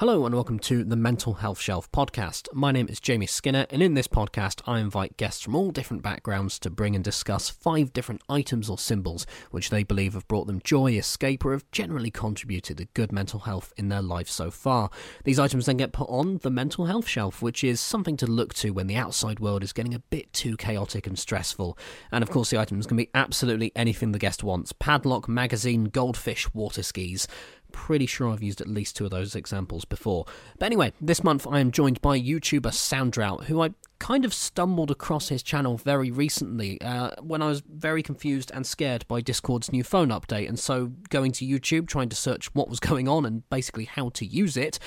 [0.00, 2.46] Hello and welcome to the Mental Health Shelf podcast.
[2.52, 6.04] My name is Jamie Skinner, and in this podcast, I invite guests from all different
[6.04, 10.46] backgrounds to bring and discuss five different items or symbols which they believe have brought
[10.46, 14.52] them joy, escape, or have generally contributed to good mental health in their life so
[14.52, 14.88] far.
[15.24, 18.54] These items then get put on the Mental Health Shelf, which is something to look
[18.54, 21.76] to when the outside world is getting a bit too chaotic and stressful.
[22.12, 26.54] And of course, the items can be absolutely anything the guest wants padlock, magazine, goldfish,
[26.54, 27.26] water skis
[27.72, 30.24] pretty sure I've used at least two of those examples before.
[30.58, 34.90] But anyway, this month I am joined by YouTuber SoundDrout, who I kind of stumbled
[34.90, 39.72] across his channel very recently uh, when I was very confused and scared by Discord's
[39.72, 40.48] new phone update.
[40.48, 44.10] And so, going to YouTube, trying to search what was going on and basically how
[44.10, 44.78] to use it,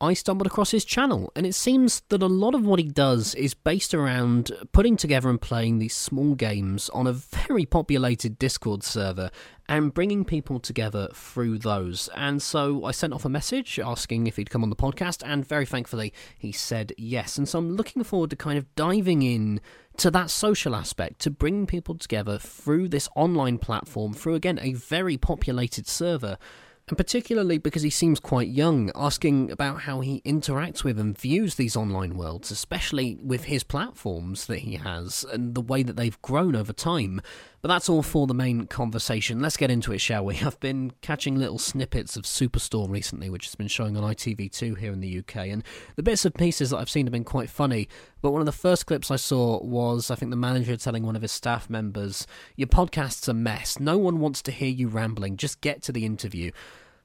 [0.00, 1.32] I stumbled across his channel.
[1.36, 5.30] And it seems that a lot of what he does is based around putting together
[5.30, 9.30] and playing these small games on a very populated Discord server
[9.68, 12.08] and bringing people together through those.
[12.14, 15.46] And so I sent off a message asking if he'd come on the podcast, and
[15.46, 17.38] very thankfully he said yes.
[17.38, 19.60] And so I'm looking forward to kind kind of diving in
[19.96, 24.74] to that social aspect, to bring people together through this online platform, through again a
[24.74, 26.38] very populated server.
[26.86, 31.54] And particularly because he seems quite young, asking about how he interacts with and views
[31.54, 36.20] these online worlds, especially with his platforms that he has and the way that they've
[36.22, 37.20] grown over time.
[37.64, 39.40] But that's all for the main conversation.
[39.40, 40.38] Let's get into it, shall we?
[40.44, 44.92] I've been catching little snippets of Superstore recently, which has been showing on ITV2 here
[44.92, 45.64] in the UK, and
[45.96, 47.88] the bits and pieces that I've seen have been quite funny.
[48.20, 51.16] But one of the first clips I saw was, I think, the manager telling one
[51.16, 53.80] of his staff members, Your podcast's a mess.
[53.80, 55.38] No one wants to hear you rambling.
[55.38, 56.50] Just get to the interview.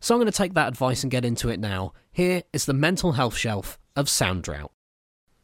[0.02, 1.94] So I'm going to take that advice and get into it now.
[2.12, 4.72] Here is the mental health shelf of SoundDrout.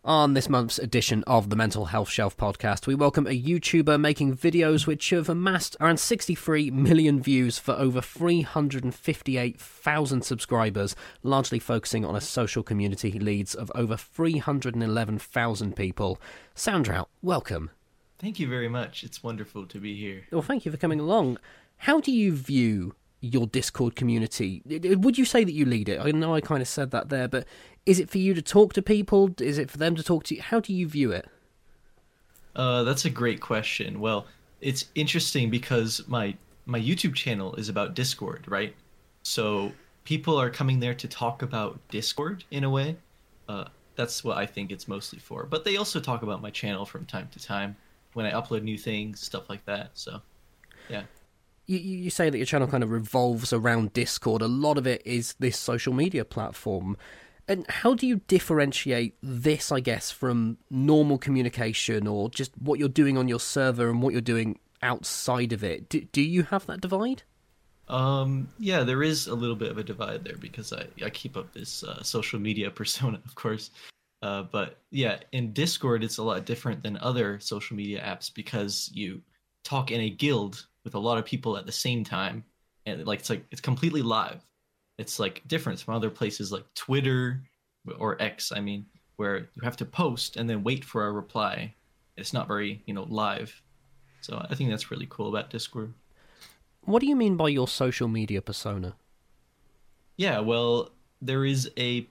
[0.06, 4.38] On this month's edition of the Mental Health Shelf podcast, we welcome a YouTuber making
[4.38, 12.16] videos which have amassed around 63 million views for over 358,000 subscribers, largely focusing on
[12.16, 16.22] a social community he leads of over 311,000 people.
[16.56, 17.72] SoundDrout, welcome.
[18.20, 19.04] Thank you very much.
[19.04, 20.28] It's wonderful to be here.
[20.32, 21.40] Well, thank you for coming along.
[21.78, 22.94] How do you view
[23.26, 24.62] your Discord community?
[24.66, 26.00] Would you say that you lead it?
[26.00, 27.46] I know I kind of said that there, but
[27.86, 29.32] is it for you to talk to people?
[29.40, 30.42] Is it for them to talk to you?
[30.42, 31.28] How do you view it?
[32.56, 34.00] Uh, that's a great question.
[34.00, 34.28] Well,
[34.62, 36.36] it's interesting because my
[36.66, 38.76] my YouTube channel is about Discord, right?
[39.24, 39.72] So
[40.04, 42.96] people are coming there to talk about Discord in a way.
[43.48, 43.66] Uh,
[43.96, 45.46] that's what I think it's mostly for.
[45.46, 47.76] But they also talk about my channel from time to time
[48.14, 49.92] when I upload new things, stuff like that.
[49.94, 50.22] So,
[50.90, 51.04] yeah
[51.68, 54.42] you, you say that your channel kind of revolves around Discord.
[54.42, 56.98] A lot of it is this social media platform.
[57.48, 62.90] And how do you differentiate this, I guess, from normal communication or just what you're
[62.90, 65.90] doing on your server and what you're doing outside of it?
[65.90, 67.24] Do, do you have that divide?
[67.88, 71.38] Um, yeah, there is a little bit of a divide there because I, I keep
[71.38, 73.70] up this uh, social media persona, of course.
[74.24, 78.90] Uh, but yeah, in Discord, it's a lot different than other social media apps because
[78.94, 79.22] you
[79.64, 82.46] talk in a guild with a lot of people at the same time.
[82.86, 84.46] And like it's like it's completely live.
[84.98, 87.44] It's like different from other places like twitter
[88.00, 88.86] or x i mean
[89.18, 91.74] where you have to post and then wait for a reply.
[92.16, 93.62] It's not very you know live.
[94.22, 95.94] So i think that's really cool about discord.
[96.82, 98.96] What do you mean by your social media persona?
[100.16, 100.92] Yeah well
[101.22, 102.08] there is a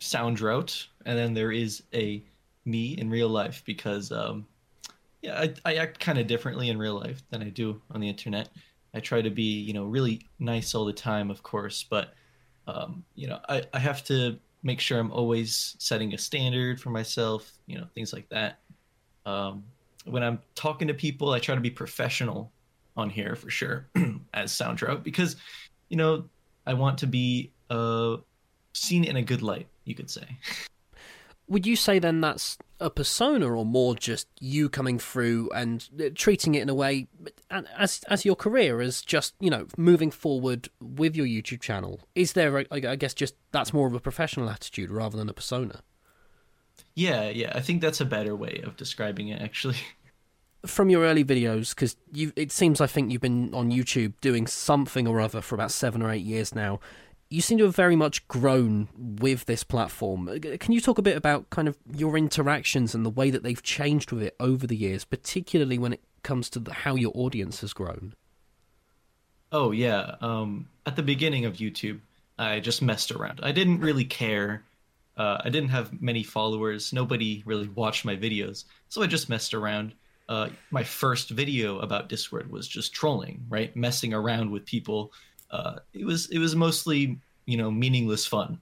[0.00, 2.22] SoundDrout, and then there is a
[2.64, 4.46] me in real life because um
[5.22, 8.08] yeah, I, I act kind of differently in real life than I do on the
[8.08, 8.50] internet.
[8.92, 12.12] I try to be, you know, really nice all the time, of course, but,
[12.66, 16.90] um, you know, I, I have to make sure I'm always setting a standard for
[16.90, 18.58] myself, you know, things like that.
[19.24, 19.64] Um,
[20.04, 22.52] when I'm talking to people, I try to be professional
[22.96, 23.88] on here for sure
[24.34, 25.36] as SoundDrout because,
[25.88, 26.24] you know,
[26.66, 28.16] I want to be uh,
[28.72, 30.26] seen in a good light, you could say.
[31.48, 36.04] Would you say then that's a persona or more just you coming through and uh,
[36.14, 37.06] treating it in a way
[37.78, 42.00] as as your career as just you know moving forward with your YouTube channel?
[42.14, 45.82] Is there I guess just that's more of a professional attitude rather than a persona?
[46.94, 47.52] Yeah yeah.
[47.54, 49.76] I think that's a better way of describing it actually.
[50.66, 54.46] From your early videos because you it seems I think you've been on YouTube doing
[54.46, 56.78] something or other for about 7 or 8 years now
[57.32, 60.38] you seem to have very much grown with this platform.
[60.60, 63.62] Can you talk a bit about kind of your interactions and the way that they've
[63.62, 67.62] changed with it over the years, particularly when it comes to the, how your audience
[67.62, 68.14] has grown?
[69.50, 72.00] Oh yeah, um, at the beginning of YouTube,
[72.38, 73.40] I just messed around.
[73.42, 74.62] I didn't really care.
[75.16, 76.92] Uh, I didn't have many followers.
[76.92, 79.94] Nobody really watched my videos, so I just messed around.
[80.28, 83.74] Uh, my first video about Discord was just trolling, right?
[83.76, 85.12] Messing around with people
[85.52, 88.60] uh, it was it was mostly you know meaningless fun.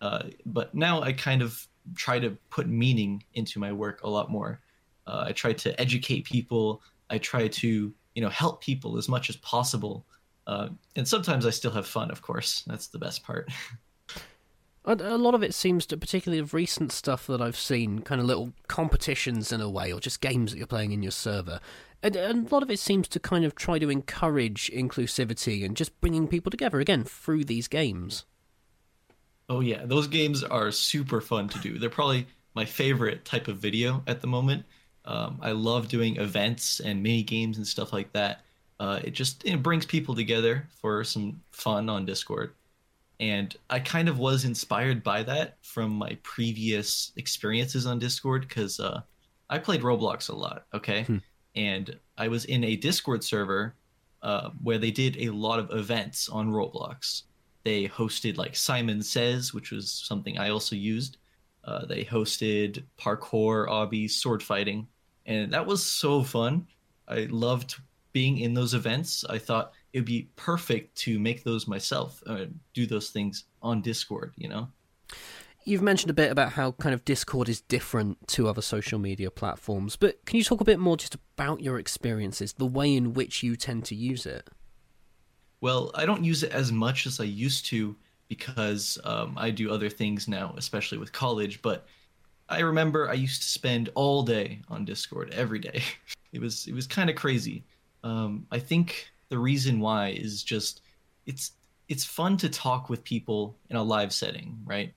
[0.00, 4.30] Uh, but now I kind of try to put meaning into my work a lot
[4.30, 4.60] more.
[5.06, 6.82] Uh, I try to educate people.
[7.08, 10.04] I try to you know help people as much as possible.
[10.46, 12.64] Uh, and sometimes I still have fun, of course.
[12.66, 13.48] That's the best part.
[14.84, 18.26] A lot of it seems to, particularly of recent stuff that I've seen, kind of
[18.26, 21.60] little competitions in a way, or just games that you're playing in your server.
[22.02, 25.98] And, a lot of it seems to kind of try to encourage inclusivity and just
[26.00, 28.24] bringing people together again through these games.
[29.48, 31.78] Oh yeah, those games are super fun to do.
[31.78, 34.64] They're probably my favorite type of video at the moment.
[35.04, 38.42] Um, I love doing events and mini games and stuff like that.
[38.80, 42.52] Uh, it just it brings people together for some fun on Discord
[43.22, 48.80] and I kind of was inspired by that from my previous experiences on Discord because
[48.80, 49.02] uh,
[49.48, 50.66] I played Roblox a lot.
[50.74, 51.18] Okay, hmm.
[51.54, 53.74] And I was in a Discord server
[54.22, 57.22] uh, where they did a lot of events on Roblox.
[57.64, 61.18] They hosted like Simon Says, which was something I also used.
[61.64, 64.86] Uh, they hosted parkour, obby, sword fighting,
[65.26, 66.66] and that was so fun.
[67.06, 67.76] I loved
[68.12, 69.24] being in those events.
[69.28, 73.80] I thought it would be perfect to make those myself, uh, do those things on
[73.80, 74.68] Discord, you know?
[75.64, 79.30] You've mentioned a bit about how kind of Discord is different to other social media
[79.30, 83.14] platforms, but can you talk a bit more just about your experiences, the way in
[83.14, 84.48] which you tend to use it?
[85.60, 87.94] Well, I don't use it as much as I used to
[88.28, 91.62] because um, I do other things now, especially with college.
[91.62, 91.86] But
[92.48, 95.82] I remember I used to spend all day on Discord every day.
[96.32, 97.62] It was it was kind of crazy.
[98.02, 100.80] Um, I think the reason why is just
[101.26, 101.52] it's
[101.90, 104.94] it's fun to talk with people in a live setting, right?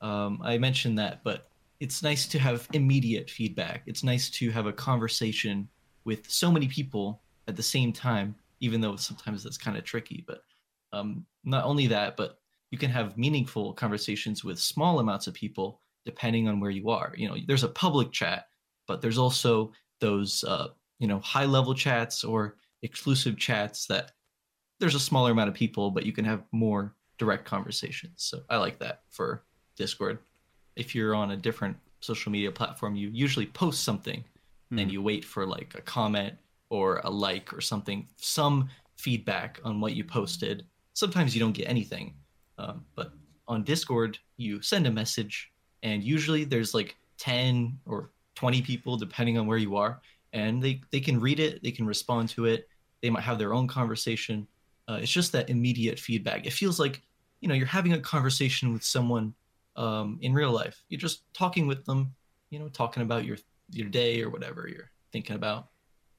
[0.00, 1.48] Um, I mentioned that, but
[1.80, 3.82] it's nice to have immediate feedback.
[3.86, 5.68] It's nice to have a conversation
[6.04, 10.24] with so many people at the same time, even though sometimes that's kind of tricky.
[10.26, 10.42] But
[10.92, 12.38] um, not only that, but
[12.70, 17.12] you can have meaningful conversations with small amounts of people depending on where you are.
[17.16, 18.46] You know, there's a public chat,
[18.86, 24.12] but there's also those uh, you know high level chats or exclusive chats that
[24.78, 28.14] there's a smaller amount of people, but you can have more direct conversations.
[28.16, 29.44] So I like that for
[29.76, 30.18] Discord.
[30.74, 34.24] If you're on a different social media platform, you usually post something
[34.72, 34.80] mm.
[34.80, 36.34] and you wait for like a comment
[36.68, 40.64] or a like or something, some feedback on what you posted.
[40.94, 42.14] Sometimes you don't get anything,
[42.58, 43.12] um, but
[43.48, 45.52] on Discord, you send a message,
[45.82, 50.00] and usually there's like 10 or 20 people, depending on where you are,
[50.32, 52.68] and they they can read it, they can respond to it,
[53.02, 54.46] they might have their own conversation.
[54.88, 56.46] Uh, it's just that immediate feedback.
[56.46, 57.02] It feels like
[57.40, 59.34] you know you're having a conversation with someone
[59.76, 60.82] um, in real life.
[60.88, 62.14] You're just talking with them,
[62.50, 63.38] you know, talking about your
[63.70, 65.68] your day or whatever you're thinking about.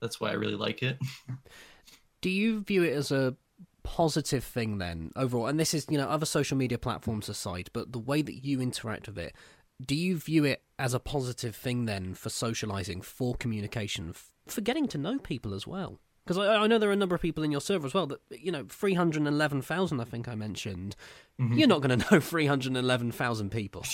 [0.01, 0.98] That's why I really like it.
[2.21, 3.36] Do you view it as a
[3.83, 5.48] positive thing then overall?
[5.48, 8.62] And this is you know other social media platforms aside, but the way that you
[8.62, 9.36] interact with it
[9.83, 14.13] do you view it as a positive thing then for socializing, for communication,
[14.48, 16.00] for getting to know people as well?
[16.27, 18.07] Because I, I, know there are a number of people in your server as well
[18.07, 20.95] that, you know, 311,000, I think I mentioned.
[21.39, 21.57] Mm-hmm.
[21.57, 23.85] You're not going to know 311,000 people.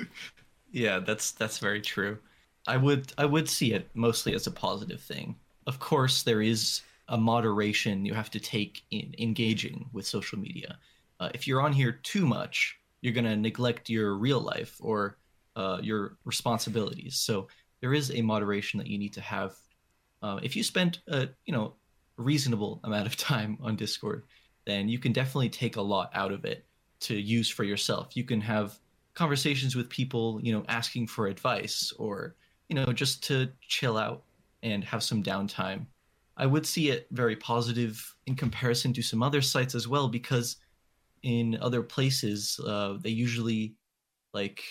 [0.72, 2.18] yeah, that's that's very true.
[2.66, 5.36] I would I would see it mostly as a positive thing.
[5.66, 10.78] Of course, there is a moderation you have to take in engaging with social media.
[11.20, 15.16] Uh, if you're on here too much, you're going to neglect your real life or
[15.54, 17.16] uh, your responsibilities.
[17.16, 17.48] So
[17.80, 19.54] there is a moderation that you need to have.
[20.26, 21.74] Uh, if you spend a you know
[22.16, 24.24] reasonable amount of time on Discord,
[24.64, 26.66] then you can definitely take a lot out of it
[26.98, 28.16] to use for yourself.
[28.16, 28.78] You can have
[29.14, 32.34] conversations with people, you know, asking for advice or
[32.68, 34.24] you know just to chill out
[34.64, 35.86] and have some downtime.
[36.36, 40.56] I would see it very positive in comparison to some other sites as well because
[41.22, 43.74] in other places, uh, they usually
[44.34, 44.62] like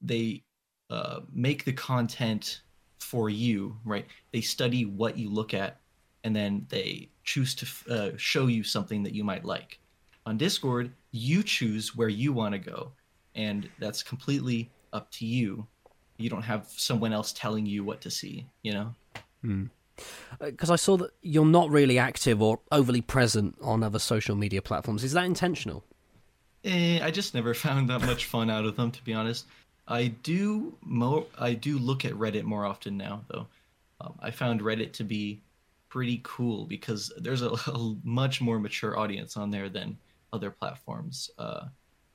[0.00, 0.42] they
[0.90, 2.62] uh, make the content
[3.02, 4.06] for you, right?
[4.32, 5.80] They study what you look at,
[6.24, 9.78] and then they choose to uh, show you something that you might like.
[10.24, 12.92] On Discord, you choose where you want to go,
[13.34, 15.66] and that's completely up to you.
[16.16, 18.94] You don't have someone else telling you what to see, you know?
[19.42, 19.64] Hmm
[20.38, 24.62] because I saw that you're not really active or overly present on other social media
[24.62, 25.04] platforms.
[25.04, 25.84] Is that intentional?
[26.64, 29.46] Eh, I just never found that much fun out of them, to be honest.
[29.92, 31.26] I do more.
[31.38, 33.46] I do look at Reddit more often now, though.
[34.00, 35.42] Um, I found Reddit to be
[35.88, 39.96] pretty cool because there's a, a, much more mature audience on there than
[40.32, 41.30] other platforms.
[41.38, 41.66] Uh,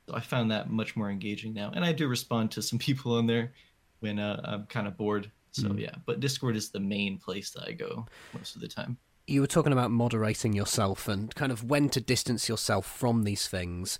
[0.08, 3.16] so I found that much more engaging now, and I do respond to some people
[3.16, 3.52] on there
[4.00, 5.80] when uh, I'm kind of bored so mm.
[5.80, 8.98] yeah, but Discord is the main place that I go most of the time.
[9.26, 13.46] You were talking about moderating yourself and kind of when to distance yourself from these
[13.46, 13.98] things.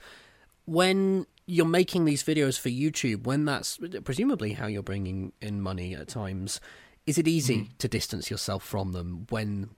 [0.69, 5.95] When you're making these videos for YouTube, when that's presumably how you're bringing in money
[5.95, 6.61] at times,
[7.07, 7.79] is it easy mm.
[7.79, 9.71] to distance yourself from them when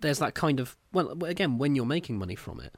[0.00, 2.74] there's that kind of well, again, when you're making money from it?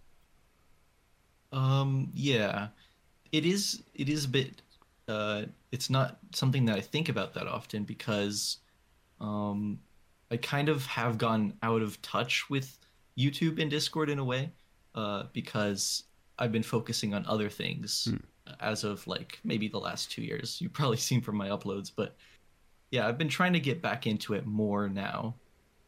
[1.52, 2.68] Um, yeah,
[3.30, 3.84] it is.
[3.94, 4.60] It is a bit.
[5.06, 8.58] Uh, it's not something that I think about that often because,
[9.20, 9.78] um,
[10.30, 12.76] I kind of have gone out of touch with
[13.16, 14.50] YouTube and Discord in a way,
[14.94, 16.02] uh, because
[16.38, 18.16] I've been focusing on other things hmm.
[18.60, 20.60] as of like maybe the last two years.
[20.60, 22.16] You've probably seen from my uploads, but
[22.90, 25.34] yeah, I've been trying to get back into it more now.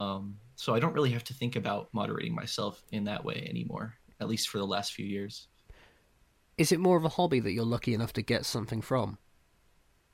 [0.00, 3.94] Um, so I don't really have to think about moderating myself in that way anymore,
[4.20, 5.48] at least for the last few years.
[6.58, 9.18] Is it more of a hobby that you're lucky enough to get something from?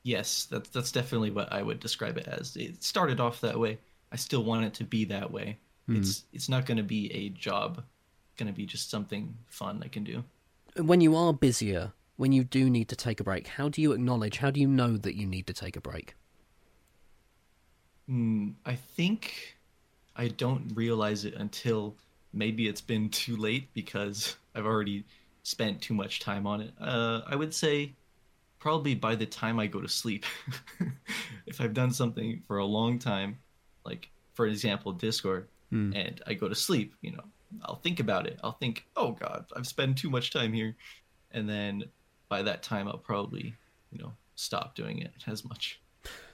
[0.05, 2.57] Yes, that's that's definitely what I would describe it as.
[2.57, 3.78] It started off that way.
[4.12, 5.59] I still want it to be that way.
[5.88, 5.99] Mm.
[5.99, 7.83] It's it's not going to be a job
[8.37, 10.25] going to be just something fun I can do.
[10.76, 13.93] When you are busier, when you do need to take a break, how do you
[13.93, 16.14] acknowledge, how do you know that you need to take a break?
[18.11, 19.57] Mm, I think
[20.14, 21.97] I don't realize it until
[22.33, 25.05] maybe it's been too late because I've already
[25.43, 26.73] spent too much time on it.
[26.81, 27.93] Uh, I would say
[28.59, 30.25] probably by the time I go to sleep.
[31.47, 33.38] if I've done something for a long time,
[33.85, 35.95] like for example, Discord, mm.
[35.95, 37.25] and I go to sleep, you know,
[37.65, 38.38] I'll think about it.
[38.43, 40.76] I'll think, oh God, I've spent too much time here,
[41.31, 41.85] and then
[42.29, 43.55] by that time I'll probably,
[43.91, 45.81] you know, stop doing it as much.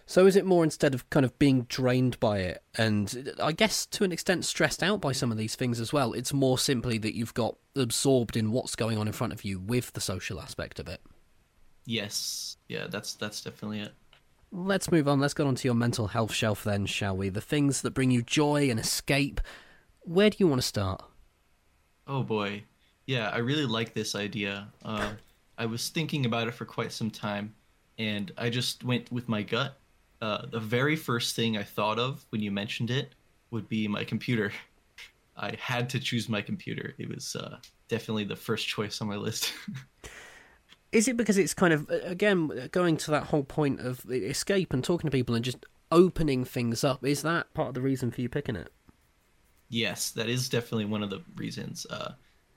[0.04, 3.86] So is it more instead of kind of being drained by it, and I guess
[3.86, 6.12] to an extent stressed out by some of these things as well?
[6.12, 9.60] It's more simply that you've got absorbed in what's going on in front of you
[9.60, 11.00] with the social aspect of it.
[11.84, 13.92] Yes, yeah, that's that's definitely it.
[14.50, 15.18] Let's move on.
[15.18, 17.30] Let's get on to your mental health shelf then, shall we?
[17.30, 19.40] The things that bring you joy and escape
[20.04, 21.02] where do you want to start?
[22.06, 22.64] Oh boy,
[23.06, 24.68] yeah, I really like this idea.
[24.84, 25.12] Uh,
[25.58, 27.54] I was thinking about it for quite some time,
[27.98, 29.78] and I just went with my gut.
[30.20, 33.14] Uh, the very first thing I thought of when you mentioned it
[33.50, 34.52] would be my computer.
[35.36, 36.94] I had to choose my computer.
[36.98, 37.56] It was uh,
[37.88, 39.52] definitely the first choice on my list.
[40.92, 44.84] Is it because it's kind of again going to that whole point of escape and
[44.84, 47.04] talking to people and just opening things up?
[47.04, 48.70] Is that part of the reason for you picking it?
[49.72, 51.86] Yes, that is definitely one of the reasons.
[51.88, 52.12] Uh,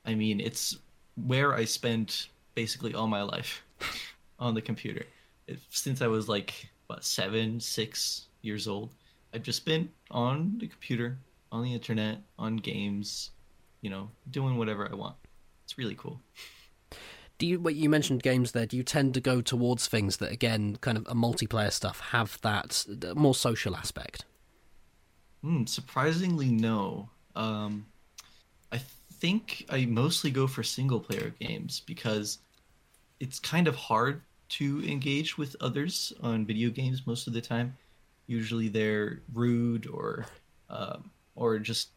[0.06, 0.80] I mean, it's
[1.26, 3.64] where I spent basically all my life
[4.40, 5.06] on the computer.
[5.48, 8.94] It, since I was like what seven, six years old,
[9.34, 11.18] I've just been on the computer,
[11.54, 13.32] on the internet, on games,
[13.80, 15.16] you know, doing whatever I want.
[15.64, 16.20] It's really cool.
[17.38, 17.62] Do you?
[17.62, 18.66] What you mentioned games there.
[18.66, 22.42] Do you tend to go towards things that, again, kind of a multiplayer stuff, have
[22.42, 24.26] that more social aspect?
[25.46, 27.10] Mm, surprisingly, no.
[27.36, 27.86] Um,
[28.72, 32.40] I think I mostly go for single player games because
[33.20, 37.78] it's kind of hard to engage with others on video games most of the time.
[38.25, 40.25] Usually they're rude or
[40.70, 41.90] um, or just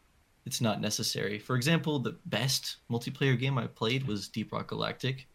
[0.45, 1.39] it's not necessary.
[1.39, 5.27] For example, the best multiplayer game I played was Deep Rock Galactic.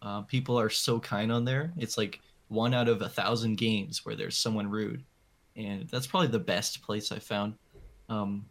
[0.00, 1.72] Uh, people are so kind on there.
[1.76, 5.04] It's like one out of a thousand games where there's someone rude
[5.60, 7.54] and that's probably the best place I found.
[8.08, 8.46] Um,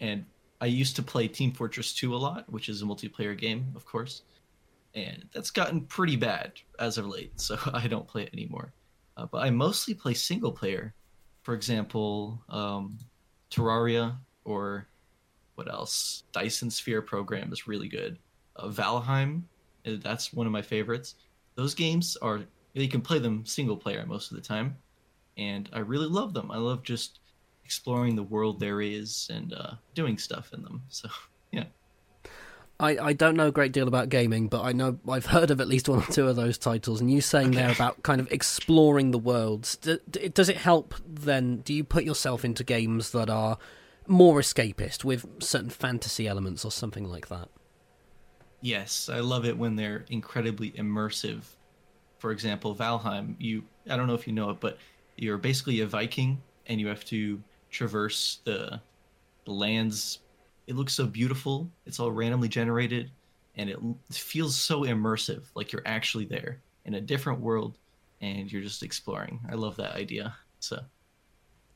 [0.00, 0.24] and
[0.60, 3.84] I used to play Team Fortress 2 a lot, which is a multiplayer game, of
[3.84, 4.22] course,
[4.94, 8.72] and that's gotten pretty bad as of late, so I don't play it anymore.
[9.16, 10.94] Uh, but I mostly play single player.
[11.42, 12.98] For example, um,
[13.50, 14.86] Terraria or
[15.54, 16.24] what else?
[16.32, 18.18] Dyson Sphere program is really good.
[18.56, 19.42] Uh, Valheim,
[19.86, 21.16] uh, that's one of my favorites.
[21.54, 22.40] Those games are
[22.72, 24.76] you can play them single player most of the time,
[25.40, 26.50] and I really love them.
[26.50, 27.18] I love just
[27.64, 30.82] exploring the world there is and uh, doing stuff in them.
[30.88, 31.08] So
[31.50, 31.64] yeah.
[32.78, 35.60] I, I don't know a great deal about gaming, but I know I've heard of
[35.60, 37.00] at least one or two of those titles.
[37.00, 37.56] And you saying okay.
[37.56, 41.58] there about kind of exploring the worlds, does it help then?
[41.58, 43.58] Do you put yourself into games that are
[44.06, 47.48] more escapist with certain fantasy elements or something like that?
[48.62, 51.42] Yes, I love it when they're incredibly immersive.
[52.18, 54.78] For example, Valheim, you I don't know if you know it, but
[55.20, 58.80] you're basically a Viking and you have to traverse the,
[59.44, 60.20] the lands.
[60.66, 61.70] It looks so beautiful.
[61.86, 63.10] It's all randomly generated,
[63.56, 63.78] and it
[64.10, 67.78] feels so immersive, like you're actually there in a different world,
[68.20, 69.40] and you're just exploring.
[69.50, 70.34] I love that idea.
[70.60, 70.80] So,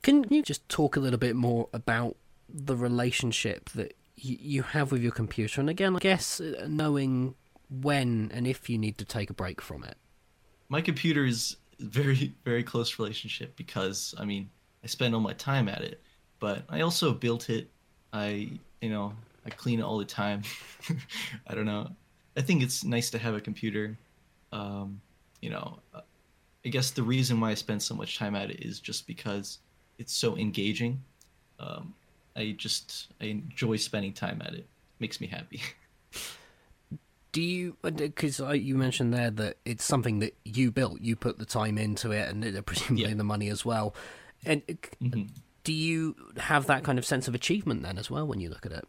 [0.03, 2.17] can you just talk a little bit more about
[2.49, 5.61] the relationship that you have with your computer?
[5.61, 7.35] And again, I guess uh, knowing
[7.69, 9.97] when and if you need to take a break from it.
[10.69, 14.51] My computer is very very close relationship because I mean
[14.83, 16.03] I spend all my time at it,
[16.39, 17.71] but I also built it.
[18.13, 18.51] I
[18.81, 19.15] you know
[19.47, 20.43] I clean it all the time.
[21.47, 21.91] I don't know.
[22.37, 23.97] I think it's nice to have a computer.
[24.53, 25.01] Um,
[25.41, 25.79] you know,
[26.65, 29.59] I guess the reason why I spend so much time at it is just because
[29.99, 31.03] it's so engaging.
[31.59, 31.95] Um,
[32.37, 34.67] I just I enjoy spending time at it.
[34.99, 35.61] Makes me happy.
[37.35, 37.77] Do you?
[37.83, 41.01] Because you mentioned there that it's something that you built.
[41.01, 43.15] You put the time into it, and presumably yeah.
[43.15, 43.93] the money as well.
[44.47, 45.23] And uh, mm-hmm.
[45.65, 48.65] do you have that kind of sense of achievement then as well when you look
[48.65, 48.85] at it?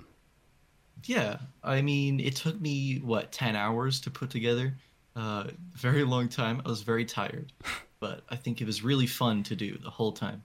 [1.05, 4.75] Yeah, I mean, it took me what ten hours to put together.
[5.15, 6.61] Uh, very long time.
[6.63, 7.51] I was very tired,
[7.99, 10.43] but I think it was really fun to do the whole time.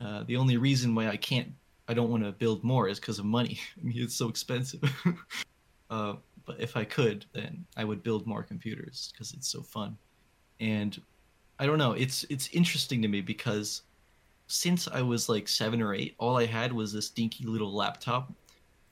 [0.00, 1.52] Uh, the only reason why I can't,
[1.86, 3.60] I don't want to build more is because of money.
[3.80, 4.82] I mean, it's so expensive.
[5.90, 6.14] uh,
[6.46, 9.98] but if I could, then I would build more computers because it's so fun.
[10.60, 11.00] And
[11.58, 13.82] I don't know, it's it's interesting to me because
[14.46, 18.32] since I was like seven or eight, all I had was this dinky little laptop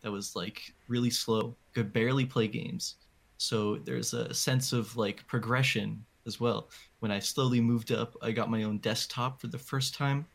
[0.03, 2.97] that was like really slow, could barely play games.
[3.39, 6.69] So there's a sense of like progression as well.
[6.99, 10.27] When I slowly moved up, I got my own desktop for the first time.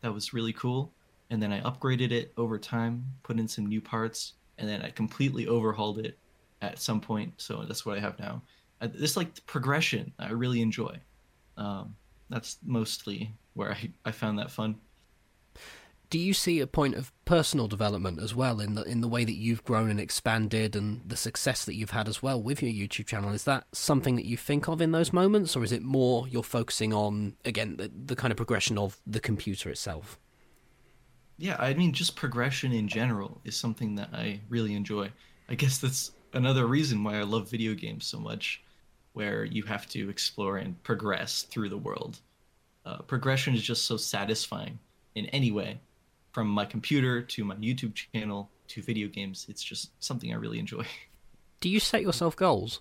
[0.00, 0.92] That was really cool.
[1.30, 4.90] And then I upgraded it over time, put in some new parts, and then I
[4.90, 6.18] completely overhauled it
[6.62, 7.34] at some point.
[7.36, 8.42] So that's what I have now.
[8.80, 10.96] this like progression I really enjoy.
[11.56, 11.96] Um,
[12.30, 14.76] that's mostly where I, I found that fun
[16.12, 19.24] do you see a point of personal development as well in the in the way
[19.24, 22.70] that you've grown and expanded and the success that you've had as well with your
[22.70, 23.32] YouTube channel?
[23.32, 26.42] Is that something that you think of in those moments, or is it more you're
[26.42, 30.18] focusing on again the, the kind of progression of the computer itself?
[31.38, 35.10] Yeah, I mean, just progression in general is something that I really enjoy.
[35.48, 38.62] I guess that's another reason why I love video games so much,
[39.12, 42.20] where you have to explore and progress through the world.
[42.84, 44.78] Uh, progression is just so satisfying
[45.14, 45.80] in any way
[46.32, 49.46] from my computer to my YouTube channel to video games.
[49.48, 50.86] It's just something I really enjoy.
[51.60, 52.80] Do you set yourself goals?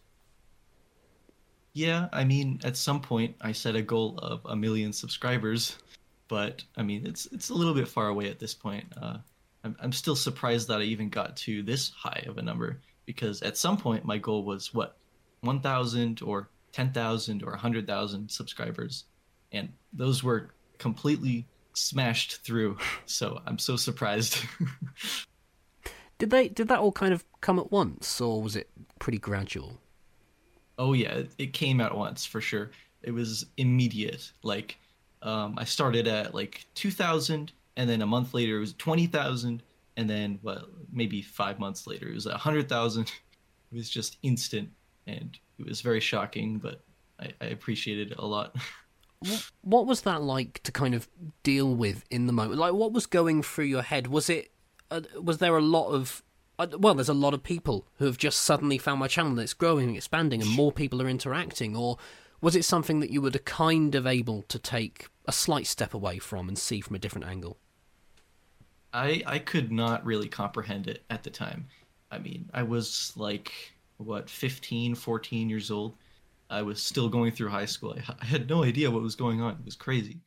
[1.74, 5.78] Yeah, I mean, at some point I set a goal of a million subscribers,
[6.28, 8.86] but I mean, it's it's a little bit far away at this point.
[9.00, 9.18] Uh,
[9.64, 13.42] I'm I'm still surprised that I even got to this high of a number because
[13.42, 14.98] at some point my goal was what,
[15.42, 19.06] 1,000 or 10,000 or 100,000 subscribers,
[19.52, 22.78] and those were completely smashed through.
[23.06, 24.38] So I'm so surprised.
[26.18, 29.80] did they did that all kind of come at once, or was it pretty gradual?
[30.78, 32.72] Oh yeah, it came at once for sure.
[33.04, 34.32] It was immediate.
[34.44, 34.78] Like
[35.22, 39.62] um, I started at like 2,000, and then a month later it was 20,000,
[39.98, 43.12] and then well maybe five months later it was a 100,000.
[43.72, 44.70] It was just instant,
[45.08, 46.84] and it was very shocking, but
[47.18, 48.54] I, I appreciated it a lot.
[49.62, 51.08] what was that like to kind of
[51.44, 52.60] deal with in the moment?
[52.60, 54.08] Like, what was going through your head?
[54.08, 54.52] Was it,
[54.90, 56.24] uh, was there a lot of,
[56.60, 59.54] uh, well, there's a lot of people who have just suddenly found my channel it's
[59.54, 61.98] growing and expanding and more people are interacting, or
[62.42, 66.18] was it something that you were kind of able to take a slight step away
[66.18, 67.58] from and see from a different angle?
[68.94, 71.68] I I could not really comprehend it at the time.
[72.12, 73.52] I mean, I was like
[73.98, 75.96] what 15, 14 years old
[76.52, 77.96] I was still going through high school.
[77.98, 79.54] I, I had no idea what was going on.
[79.54, 80.20] It was crazy.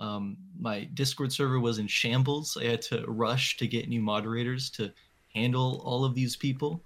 [0.00, 2.56] Um, my Discord server was in shambles.
[2.60, 4.92] I had to rush to get new moderators to
[5.34, 6.84] handle all of these people.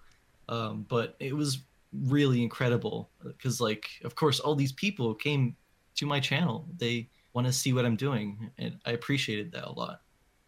[0.48, 1.58] Um, but it was
[1.92, 5.56] really incredible because, like, of course, all these people came
[5.96, 6.66] to my channel.
[6.78, 10.00] They want to see what I'm doing, and I appreciated that a lot.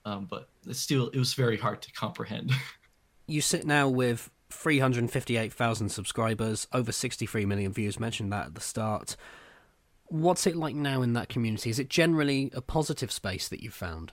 [0.05, 2.53] Um, but it's still, it was very hard to comprehend.
[3.27, 9.17] you sit now with 358,000 subscribers, over 63 million views, mentioned that at the start.
[10.07, 11.71] What's it like now in that community?
[11.71, 14.13] Is it generally a positive space that you've found?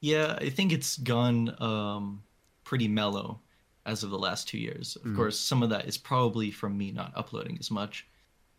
[0.00, 2.22] Yeah, I think it's gone um,
[2.64, 3.40] pretty mellow
[3.84, 4.96] as of the last two years.
[4.96, 5.16] Of mm.
[5.16, 8.06] course, some of that is probably from me not uploading as much.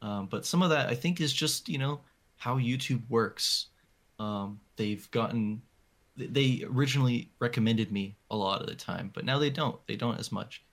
[0.01, 2.01] Um, but some of that I think is just, you know,
[2.37, 3.67] how YouTube works.
[4.21, 5.63] Um, they've gotten
[6.15, 9.75] they originally recommended me a lot of the time, but now they don't.
[9.87, 10.63] They don't as much.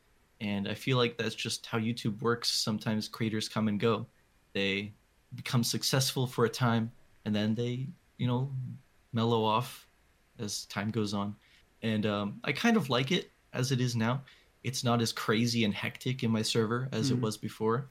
[0.41, 2.51] And I feel like that's just how YouTube works.
[2.51, 4.07] Sometimes creators come and go.
[4.53, 4.93] They
[5.35, 6.91] become successful for a time
[7.25, 7.87] and then they,
[8.19, 8.51] you know,
[9.13, 9.89] mellow off
[10.39, 11.35] as time goes on.
[11.83, 14.23] And um, I kind of like it as it is now.
[14.65, 17.17] It's not as crazy and hectic in my server as mm.
[17.17, 17.89] it was before.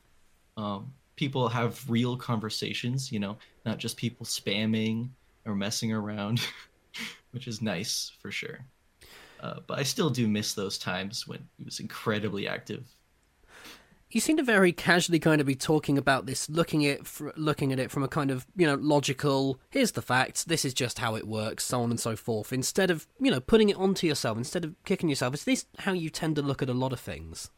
[0.57, 5.09] Um, people have real conversations, you know, not just people spamming
[5.47, 6.41] or messing around.
[7.31, 8.65] which is nice for sure.
[9.39, 12.83] Uh, but I still do miss those times when he was incredibly active.
[14.09, 17.01] You seem to very casually kind of be talking about this, looking at
[17.37, 19.59] looking at it from a kind of you know logical.
[19.69, 20.45] Here's the facts.
[20.45, 22.53] This is just how it works, so on and so forth.
[22.53, 25.91] Instead of you know putting it onto yourself, instead of kicking yourself, is this how
[25.91, 27.51] you tend to look at a lot of things?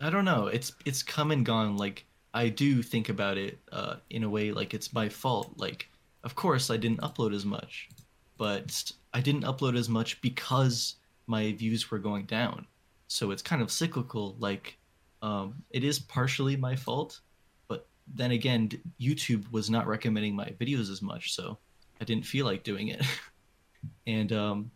[0.00, 0.46] I don't know.
[0.46, 1.76] It's it's come and gone.
[1.76, 5.54] Like I do think about it uh, in a way like it's my fault.
[5.56, 5.90] Like
[6.28, 7.88] of course I didn't upload as much,
[8.36, 12.66] but I didn't upload as much because my views were going down.
[13.06, 14.36] So it's kind of cyclical.
[14.38, 14.76] Like
[15.22, 17.20] um, it is partially my fault,
[17.66, 18.68] but then again,
[19.00, 21.56] YouTube was not recommending my videos as much, so
[21.98, 23.02] I didn't feel like doing it.
[24.06, 24.70] and um,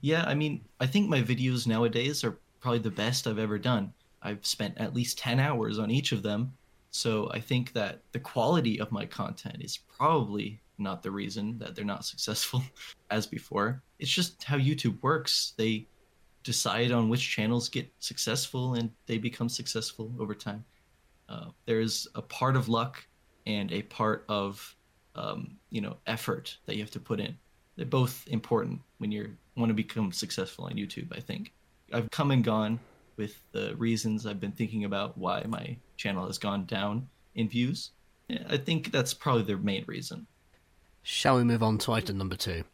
[0.00, 3.92] yeah, I mean, I think my videos nowadays are probably the best I've ever done.
[4.22, 6.54] I've spent at least 10 hours on each of them.
[6.90, 11.74] So I think that the quality of my content is probably not the reason that
[11.74, 12.62] they're not successful
[13.10, 13.82] as before.
[13.98, 15.54] It's just how YouTube works.
[15.56, 15.86] They
[16.42, 20.64] decide on which channels get successful and they become successful over time.
[21.28, 23.04] Uh, there's a part of luck
[23.46, 24.76] and a part of
[25.16, 27.36] um, you know effort that you have to put in.
[27.76, 31.16] They're both important when you want to become successful on YouTube.
[31.16, 31.52] I think
[31.92, 32.78] I've come and gone
[33.16, 37.90] with the reasons I've been thinking about why my channel has gone down in views.
[38.48, 40.26] I think that's probably the main reason.
[41.08, 42.64] Shall we move on to item number two?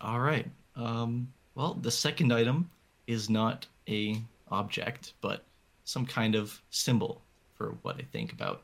[0.00, 0.50] All right.
[0.76, 2.70] Um, well, the second item
[3.06, 5.44] is not a object, but
[5.84, 7.20] some kind of symbol
[7.52, 8.62] for what I think about,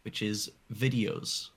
[0.00, 1.50] which is videos.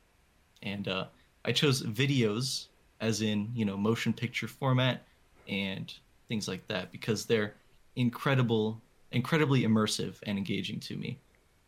[0.64, 1.06] And uh,
[1.46, 2.66] I chose videos
[3.00, 5.02] as in you know motion picture format
[5.48, 5.94] and
[6.28, 7.54] things like that because they're
[7.96, 8.82] incredible,
[9.14, 11.20] incredibly immersive and engaging to me.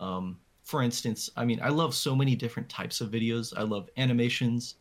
[0.02, 3.54] Um, for instance, I mean, I love so many different types of videos.
[3.56, 4.76] I love animations.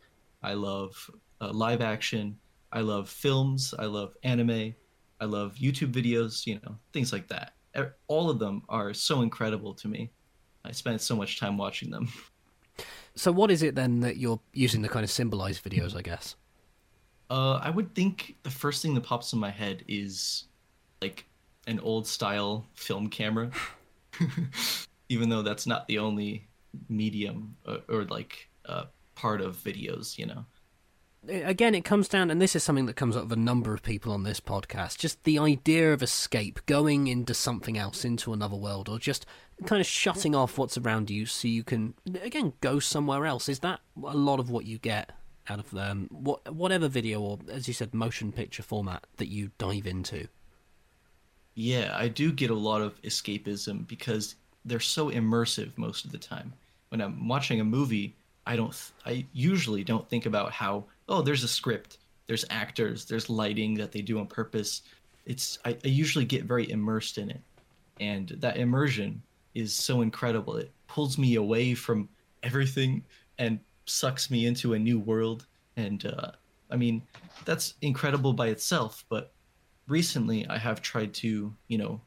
[0.47, 2.37] I love uh, live action.
[2.71, 3.73] I love films.
[3.77, 4.73] I love anime.
[5.19, 7.53] I love YouTube videos, you know, things like that.
[8.07, 10.09] All of them are so incredible to me.
[10.63, 12.07] I spend so much time watching them.
[13.15, 16.35] So, what is it then that you're using to kind of symbolize videos, I guess?
[17.31, 20.43] Uh, I would think the first thing that pops in my head is
[21.01, 21.25] like
[21.65, 23.49] an old style film camera.
[25.09, 26.47] Even though that's not the only
[26.89, 28.83] medium or, or like uh,
[29.17, 30.45] part of videos, you know.
[31.27, 33.81] Again, it comes down, and this is something that comes up with a number of
[33.81, 38.55] people on this podcast just the idea of escape, going into something else, into another
[38.55, 39.25] world, or just
[39.65, 43.49] kind of shutting off what's around you so you can, again, go somewhere else.
[43.49, 45.11] Is that a lot of what you get
[45.49, 46.07] out of them?
[46.11, 50.27] What, whatever video, or as you said, motion picture format that you dive into?
[51.55, 56.19] Yeah, I do get a lot of escapism because they're so immersive most of the
[56.19, 56.53] time.
[56.89, 58.15] When I'm watching a movie,
[58.47, 58.73] I don't
[59.05, 63.91] I usually don't think about how oh there's a script, there's actors, there's lighting that
[63.91, 64.83] they do on purpose.
[65.25, 67.41] It's I, I usually get very immersed in it,
[67.99, 69.21] and that immersion
[69.53, 70.55] is so incredible.
[70.55, 72.07] It pulls me away from
[72.41, 73.03] everything
[73.37, 75.45] and sucks me into a new world.
[75.75, 76.31] And uh,
[76.71, 77.01] I mean
[77.43, 79.03] that's incredible by itself.
[79.09, 79.33] But
[79.87, 81.99] recently I have tried to you know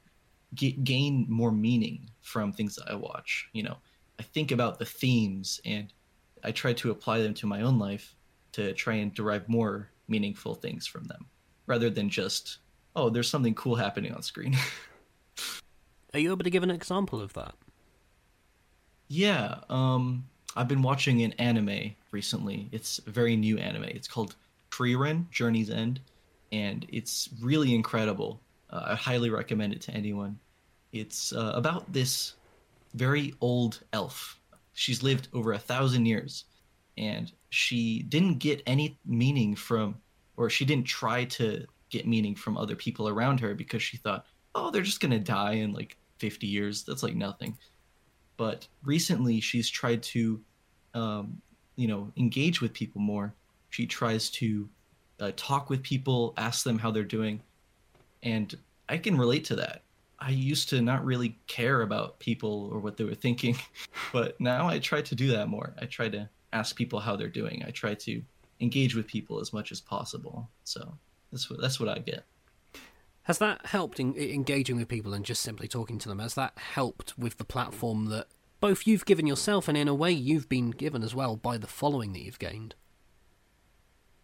[0.55, 3.47] gain more meaning from things that I watch.
[3.53, 3.77] You know
[4.19, 5.93] I think about the themes and
[6.45, 8.15] I try to apply them to my own life
[8.53, 11.27] to try and derive more meaningful things from them
[11.67, 12.59] rather than just
[12.97, 14.57] oh there's something cool happening on screen.
[16.15, 17.55] Are you able to give an example of that?
[19.09, 20.27] Yeah um
[20.57, 22.69] i've been watching an anime recently.
[22.73, 23.85] It's a very new anime.
[23.85, 24.35] It's called
[24.71, 26.01] Frieren journey's end
[26.53, 28.41] and it's really incredible.
[28.71, 30.39] Uh, i highly recommend it to anyone.
[30.93, 32.35] It's uh, about this
[32.95, 34.40] very old elf
[34.75, 36.45] she's lived over a thousand years.
[36.97, 39.97] And she didn't get any meaning from
[40.37, 44.27] or she didn't try to get meaning from other people around her because she thought
[44.55, 46.85] oh they're just going to die in like 50 years.
[46.85, 47.57] That's like nothing.
[48.37, 50.41] But recently she's tried to
[50.95, 51.41] um,
[51.77, 53.35] you know engage with people more.
[53.71, 54.69] She tries to
[55.21, 57.41] uh, talk with people ask them how they're doing.
[58.23, 58.55] And
[58.91, 59.83] i can relate to that
[60.21, 63.57] I used to not really care about people or what they were thinking,
[64.13, 65.75] but now I try to do that more.
[65.81, 67.65] I try to ask people how they're doing.
[67.67, 68.23] I try to
[68.61, 70.49] engage with people as much as possible.
[70.65, 70.95] So
[71.33, 72.25] that's what that's what I get.
[73.23, 76.19] Has that helped in engaging with people and just simply talking to them?
[76.19, 78.27] Has that helped with the platform that
[78.61, 81.67] both you've given yourself and in a way you've been given as well by the
[81.67, 82.75] following that you've gained?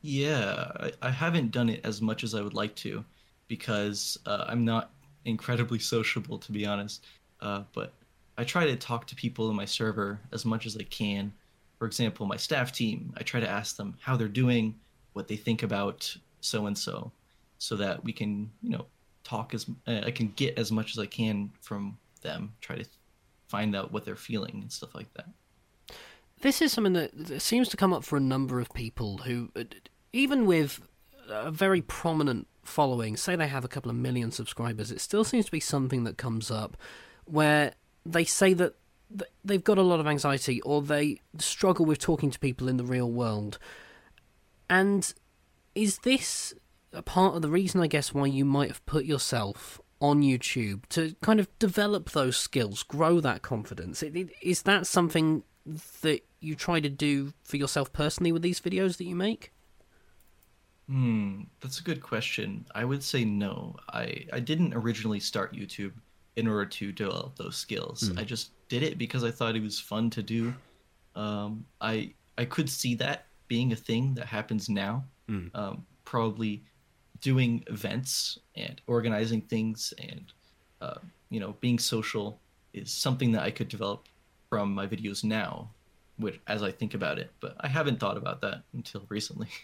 [0.02, 3.04] Yeah, I, I haven't done it as much as I would like to
[3.48, 4.90] because uh, I'm not
[5.26, 7.04] incredibly sociable, to be honest.
[7.40, 7.92] Uh, but
[8.38, 11.32] I try to talk to people in my server as much as I can.
[11.78, 14.74] For example, my staff team, I try to ask them how they're doing,
[15.12, 17.12] what they think about so and so,
[17.58, 18.86] so that we can, you know,
[19.24, 22.54] talk as uh, I can get as much as I can from them.
[22.60, 22.84] Try to
[23.48, 25.26] find out what they're feeling and stuff like that.
[26.40, 29.64] This is something that seems to come up for a number of people who, uh,
[30.12, 30.80] even with
[31.28, 35.46] a very prominent following, say they have a couple of million subscribers, it still seems
[35.46, 36.76] to be something that comes up
[37.24, 37.74] where
[38.04, 38.74] they say that
[39.44, 42.84] they've got a lot of anxiety or they struggle with talking to people in the
[42.84, 43.58] real world.
[44.68, 45.12] And
[45.74, 46.54] is this
[46.92, 50.86] a part of the reason, I guess, why you might have put yourself on YouTube
[50.90, 54.02] to kind of develop those skills, grow that confidence?
[54.42, 55.44] Is that something
[56.02, 59.52] that you try to do for yourself personally with these videos that you make?
[60.88, 62.64] Hmm, that's a good question.
[62.74, 63.76] I would say no.
[63.92, 65.92] I I didn't originally start YouTube
[66.36, 68.10] in order to develop those skills.
[68.20, 70.54] I just did it because I thought it was fun to do.
[71.16, 75.04] Um, I I could see that being a thing that happens now.
[75.54, 76.62] Um, probably
[77.20, 80.32] doing events and organizing things and
[80.80, 80.98] uh,
[81.30, 82.38] you know being social
[82.74, 84.06] is something that I could develop
[84.50, 85.70] from my videos now,
[86.18, 87.32] which as I think about it.
[87.40, 89.48] But I haven't thought about that until recently.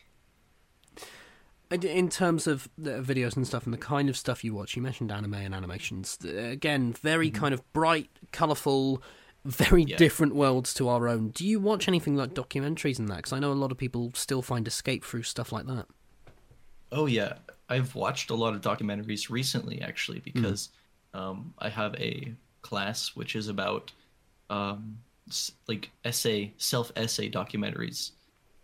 [1.73, 4.83] In terms of the videos and stuff and the kind of stuff you watch, you
[4.83, 6.19] mentioned anime and animations.
[6.25, 9.03] Uh, Again, very kind of bright, colourful,
[9.45, 9.97] very Yeah.
[9.97, 11.31] different worlds to our own.
[11.31, 13.17] Do you watch anything like documentaries and that?
[13.17, 15.87] Because I know a lot of people still find escape through stuff like that.
[16.91, 17.39] Oh yeah,
[17.71, 20.69] I've watched a lot of documentaries recently, actually, because
[21.15, 23.91] um, I have a class which is about
[24.51, 24.99] um,
[25.67, 28.11] like essay, self essay documentaries,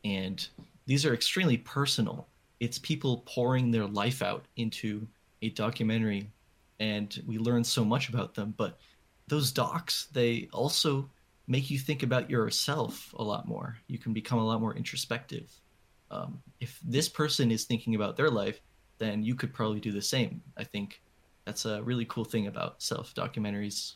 [0.04, 0.46] and
[0.86, 2.27] these are extremely personal.
[2.60, 5.06] It's people pouring their life out into
[5.42, 6.30] a documentary,
[6.80, 8.54] and we learn so much about them.
[8.56, 8.78] But
[9.28, 11.08] those docs, they also
[11.46, 13.78] make you think about yourself a lot more.
[13.86, 15.50] You can become a lot more introspective
[16.10, 18.60] um, if this person is thinking about their life,
[18.98, 20.42] then you could probably do the same.
[20.56, 21.02] I think
[21.44, 23.94] that's a really cool thing about self documentaries.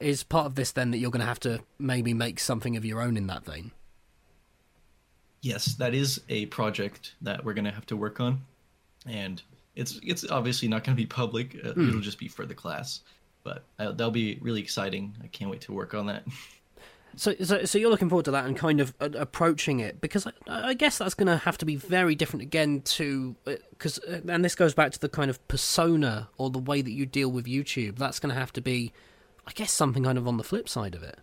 [0.00, 2.84] Is part of this then that you're going to have to maybe make something of
[2.84, 3.72] your own in that vein?
[5.44, 8.40] Yes, that is a project that we're gonna have to work on,
[9.06, 9.42] and
[9.76, 11.54] it's it's obviously not gonna be public.
[11.62, 13.00] Uh, It'll just be for the class,
[13.42, 15.14] but uh, that'll be really exciting.
[15.22, 16.24] I can't wait to work on that.
[17.16, 20.26] So, so, so you're looking forward to that and kind of uh, approaching it because
[20.26, 24.18] I, I guess that's going to have to be very different again to because uh,
[24.26, 27.30] and this goes back to the kind of persona or the way that you deal
[27.30, 27.98] with YouTube.
[27.98, 28.92] That's going to have to be,
[29.46, 31.20] I guess, something kind of on the flip side of it.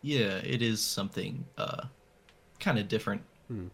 [0.00, 1.82] Yeah, it is something uh,
[2.64, 3.22] kind of different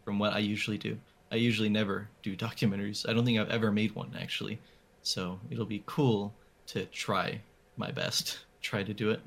[0.04, 0.98] from what I usually do.
[1.32, 3.08] I usually never do documentaries.
[3.08, 4.58] I don't think I've ever made one actually.
[5.02, 6.34] So it'll be cool
[6.68, 7.40] to try
[7.76, 9.20] my best, try to do it.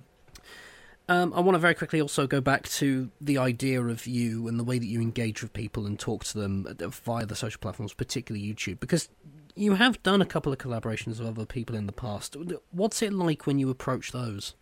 [1.10, 4.58] Um, I want to very quickly also go back to the idea of you and
[4.58, 7.60] the way that you engage with people and talk to them uh, via the social
[7.60, 9.10] platforms, particularly YouTube, because
[9.54, 12.38] you have done a couple of collaborations with other people in the past.
[12.71, 14.56] What's it like when you approach those?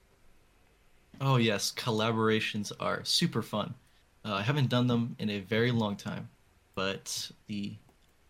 [1.19, 3.75] Oh yes, collaborations are super fun.
[4.23, 6.29] Uh, I haven't done them in a very long time,
[6.75, 7.73] but the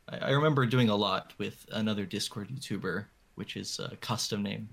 [0.09, 4.69] I, I remember doing a lot with another Discord YouTuber, which is a custom name.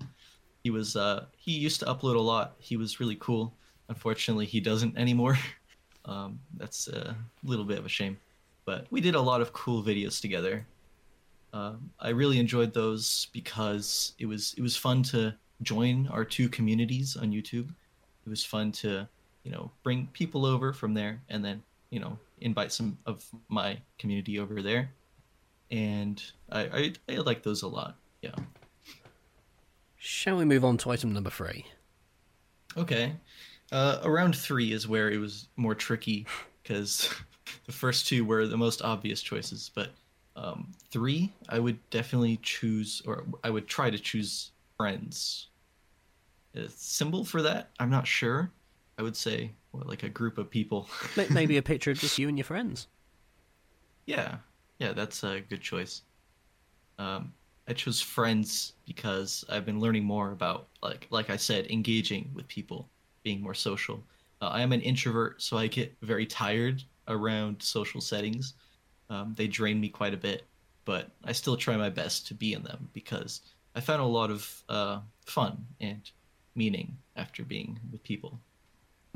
[0.63, 2.55] He was uh, he used to upload a lot.
[2.59, 3.53] He was really cool.
[3.89, 5.37] Unfortunately, he doesn't anymore.
[6.05, 8.17] um, that's a little bit of a shame,
[8.65, 10.65] but we did a lot of cool videos together.
[11.51, 16.47] Um, I really enjoyed those because it was it was fun to join our two
[16.47, 17.69] communities on YouTube
[18.25, 19.07] it was fun to
[19.43, 23.77] you know bring people over from there and then you know invite some of my
[23.97, 24.91] community over there.
[25.71, 26.21] And
[26.51, 28.35] i i, I like those a lot yeah.
[29.97, 31.65] Shall we move on to item number three?
[32.77, 33.13] okay.
[33.71, 36.25] Uh around three is where it was more tricky
[36.61, 37.13] because
[37.65, 39.91] the first two were the most obvious choices but
[40.35, 45.47] um three i would definitely choose or i would try to choose friends.
[46.55, 47.69] A symbol for that?
[47.79, 48.51] I'm not sure
[48.99, 50.87] i would say what, like a group of people
[51.29, 52.87] Maybe a picture of just you and your friends.
[54.05, 54.37] Yeah,
[54.79, 56.01] yeah, that's a good choice.
[56.97, 57.33] Um,
[57.67, 62.47] I chose friends because I've been learning more about, like, like I said, engaging with
[62.47, 62.89] people,
[63.23, 64.03] being more social.
[64.41, 68.53] Uh, I am an introvert, so I get very tired around social settings.
[69.09, 70.47] Um, they drain me quite a bit,
[70.85, 73.41] but I still try my best to be in them because
[73.75, 76.09] I found a lot of uh, fun and
[76.55, 78.39] meaning after being with people.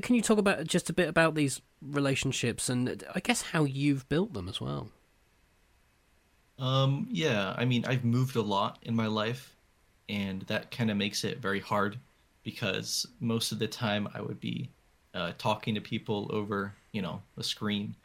[0.02, 4.08] Can you talk about just a bit about these relationships and I guess how you've
[4.08, 4.90] built them as well?
[6.58, 9.56] Um, yeah, I mean, I've moved a lot in my life,
[10.08, 11.98] and that kind of makes it very hard
[12.44, 14.70] because most of the time I would be
[15.14, 17.96] uh, talking to people over, you know, a screen.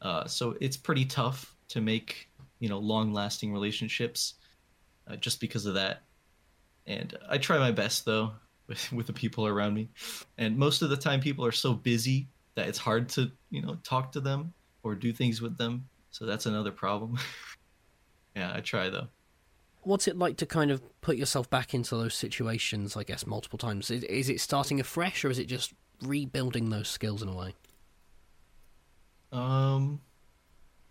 [0.00, 2.28] Uh, so it's pretty tough to make,
[2.58, 4.34] you know, long-lasting relationships
[5.08, 6.02] uh, just because of that.
[6.86, 8.32] And I try my best though
[8.72, 9.88] with with the people around me,
[10.38, 13.76] and most of the time people are so busy that it's hard to, you know,
[13.82, 15.88] talk to them or do things with them.
[16.10, 17.18] So that's another problem.
[18.34, 19.08] Yeah, I try though.
[19.82, 22.96] what's it like to kind of put yourself back into those situations?
[22.96, 23.90] I guess multiple times.
[23.90, 27.54] Is, is it starting afresh, or is it just rebuilding those skills in a way?
[29.32, 30.00] Um,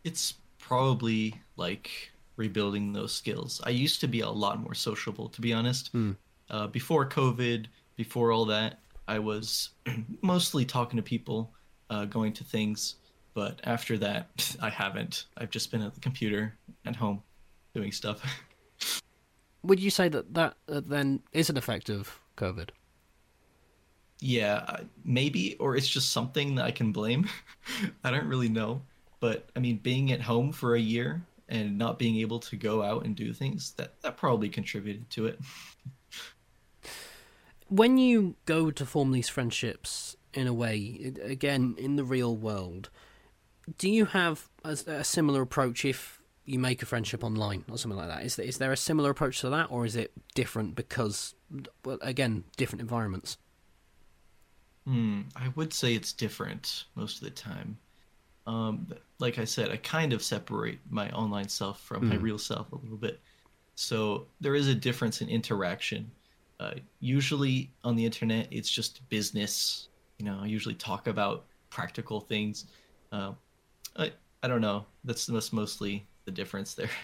[0.03, 3.59] it's probably like rebuilding those skills.
[3.63, 5.91] I used to be a lot more sociable, to be honest.
[5.93, 6.15] Mm.
[6.51, 9.69] Uh, before COVID, before all that, I was
[10.21, 11.53] mostly talking to people,
[11.89, 12.95] uh, going to things.
[13.33, 15.25] But after that, I haven't.
[15.37, 17.23] I've just been at the computer at home
[17.73, 18.21] doing stuff.
[19.63, 22.69] Would you say that that uh, then is an effect of COVID?
[24.19, 27.27] Yeah, maybe, or it's just something that I can blame.
[28.03, 28.81] I don't really know.
[29.19, 32.83] But I mean, being at home for a year and not being able to go
[32.83, 35.39] out and do things, that, that probably contributed to it.
[37.71, 42.89] When you go to form these friendships in a way, again, in the real world,
[43.77, 47.97] do you have a, a similar approach if you make a friendship online or something
[47.97, 48.25] like that?
[48.25, 51.33] Is there, is there a similar approach to that, or is it different because,
[51.85, 53.37] well, again, different environments?
[54.85, 57.77] Hmm, I would say it's different most of the time.
[58.47, 62.09] Um, like I said, I kind of separate my online self from mm.
[62.09, 63.21] my real self a little bit.
[63.75, 66.11] So there is a difference in interaction.
[66.61, 69.87] Uh, usually on the internet, it's just business.
[70.19, 72.65] You know, I usually talk about practical things.
[73.11, 73.31] Uh,
[73.97, 74.11] I
[74.43, 74.85] I don't know.
[75.03, 76.89] That's that's mostly the difference there.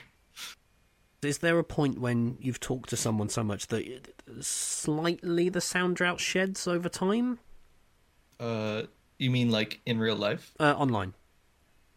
[1.24, 6.20] Is there a point when you've talked to someone so much that slightly the SoundDrout
[6.20, 7.40] sheds over time?
[8.40, 8.84] Uh,
[9.18, 10.54] you mean like in real life?
[10.60, 11.16] Uh, online.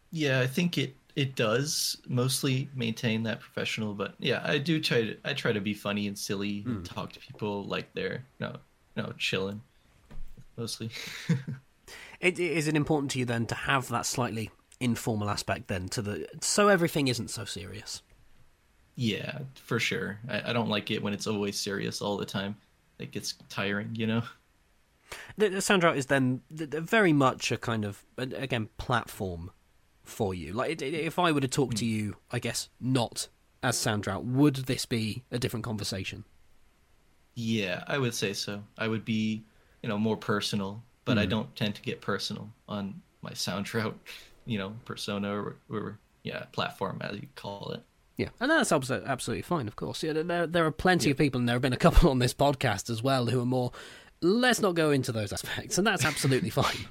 [0.09, 5.01] Yeah, I think it it does mostly maintain that professional, but yeah, I do try
[5.01, 6.65] to I try to be funny and silly mm.
[6.65, 6.83] and hmm.
[6.83, 8.57] talk to people like they're no
[8.95, 9.61] no chilling
[10.57, 10.89] mostly.
[12.19, 16.01] it, is it important to you then to have that slightly informal aspect then to
[16.01, 18.01] the so everything isn't so serious?
[18.95, 20.19] Yeah, for sure.
[20.29, 22.55] I, I don't like it when it's always serious all the time.
[22.99, 24.21] It gets tiring, you know.
[25.37, 29.51] The, the SoundDrout is then very much a kind of again platform
[30.11, 30.53] for you.
[30.53, 31.91] Like if I were to talk to hmm.
[31.91, 33.27] you, I guess not
[33.63, 36.25] as SoundDrout, would this be a different conversation?
[37.35, 38.63] Yeah, I would say so.
[38.77, 39.43] I would be,
[39.81, 41.21] you know, more personal, but mm.
[41.21, 41.29] I hmm.
[41.29, 43.93] don't tend to get personal on my SoundDrout,
[44.45, 47.83] you know, persona or, or yeah, platform as you call it.
[48.17, 50.03] Yeah, and that's absolutely fine, of course.
[50.03, 51.11] Yeah, there there are plenty yeah.
[51.11, 53.45] of people, and there have been a couple on this podcast as well who are
[53.45, 53.71] more
[54.21, 56.87] let's not go into those aspects, and that's absolutely fine.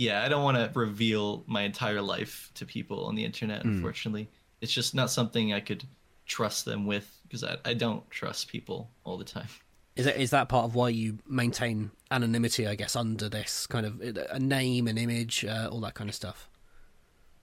[0.00, 3.64] Yeah, I don't want to reveal my entire life to people on the internet.
[3.64, 3.76] Mm.
[3.76, 4.30] Unfortunately,
[4.62, 5.84] it's just not something I could
[6.24, 9.48] trust them with because I, I don't trust people all the time.
[9.96, 12.66] Is that is that part of why you maintain anonymity?
[12.66, 16.16] I guess under this kind of a name, an image, uh, all that kind of
[16.16, 16.48] stuff.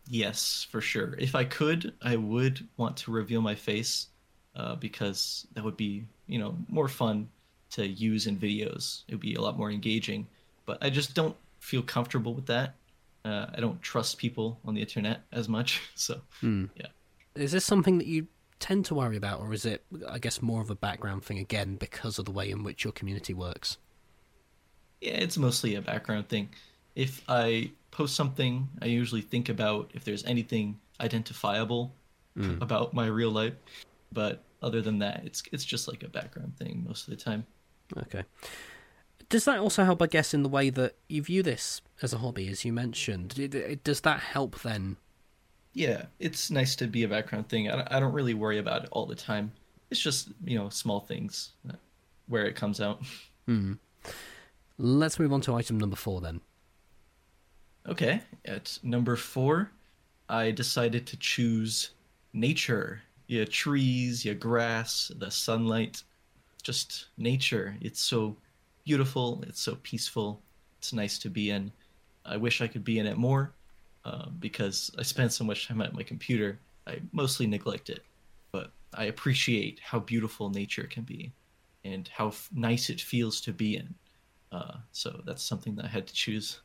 [0.10, 1.14] Yes, for sure.
[1.20, 4.08] If I could, I would want to reveal my face
[4.56, 7.30] uh, because that would be, you know, more fun
[7.74, 9.04] to use in videos.
[9.08, 10.26] It would be a lot more engaging.
[10.66, 12.76] But I just don't feel comfortable with that.
[13.26, 15.82] Uh, I don't trust people on the internet as much.
[15.96, 16.70] So mm.
[16.76, 16.88] yeah.
[17.36, 18.28] Is this something that you
[18.60, 21.76] tend to worry about, or is it, I guess, more of a background thing again
[21.76, 23.78] because of the way in which your community works?
[25.02, 26.50] Yeah, it's mostly a background thing.
[26.96, 31.94] If I post something, I usually think about if there's anything identifiable
[32.38, 32.60] mm.
[32.62, 33.54] about my real life.
[34.12, 37.46] But other than that, it's it's just like a background thing most of the time.
[37.98, 38.24] Okay.
[39.30, 42.20] Does that also help, I guess, in the way that you view this as a
[42.20, 43.84] hobby, as you mentioned?
[43.84, 44.98] Does that help then?
[45.74, 47.70] Yeah, it's nice to be a background thing.
[47.70, 49.52] I don't really worry about it all the time.
[49.92, 51.52] It's just, you know, small things
[52.28, 53.02] where it comes out.
[53.46, 53.76] Hmm.
[54.78, 56.42] Let's move on to item number four then.
[57.88, 59.72] Okay, at number four,
[60.28, 61.92] I decided to choose
[62.34, 63.02] nature.
[63.28, 66.04] Yeah, trees, your grass, the sunlight,
[66.62, 67.78] just nature.
[67.80, 68.36] It's so
[68.88, 69.44] beautiful.
[69.46, 70.42] It's so peaceful.
[70.80, 71.74] It's nice to be in.
[72.26, 73.54] I wish I could be in it more
[74.06, 76.60] uh, because I spend so much time at my computer.
[76.88, 78.04] I mostly neglect it,
[78.54, 81.34] but I appreciate how beautiful nature can be
[81.84, 83.94] and how f- nice it feels to be in.
[84.54, 86.62] Uh, so that's something that I had to choose.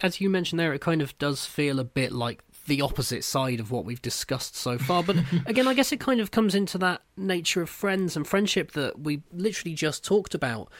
[0.00, 3.60] As you mentioned there, it kind of does feel a bit like the opposite side
[3.60, 5.04] of what we've discussed so far.
[5.04, 8.72] But again, I guess it kind of comes into that nature of friends and friendship
[8.72, 10.72] that we literally just talked about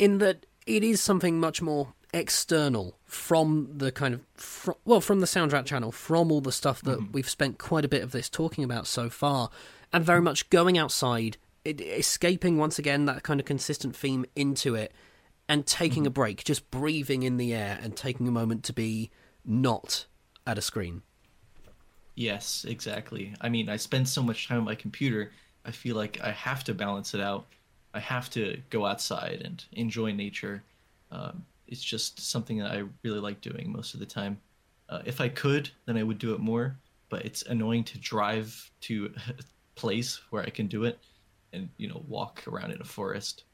[0.00, 5.20] in that it is something much more external from the kind of fr- well from
[5.20, 7.12] the SoundDrout channel from all the stuff that mm-hmm.
[7.12, 9.50] we've spent quite a bit of this talking about so far
[9.92, 14.74] and very much going outside it, escaping once again that kind of consistent theme into
[14.74, 14.92] it
[15.48, 16.08] and taking mm-hmm.
[16.08, 19.10] a break just breathing in the air and taking a moment to be
[19.44, 20.06] not
[20.46, 21.02] at a screen
[22.16, 23.32] Yes, exactly.
[23.40, 25.32] I mean, I spend so much time on my computer,
[25.64, 27.46] I feel like I have to balance it out.
[27.94, 30.62] I have to go outside and enjoy nature.
[31.10, 34.40] Um, it's just something that I really like doing most of the time.
[34.88, 36.76] Uh, if I could, then I would do it more,
[37.08, 39.42] but it's annoying to drive to a
[39.74, 40.98] place where I can do it
[41.52, 43.44] and, you know, walk around in a forest.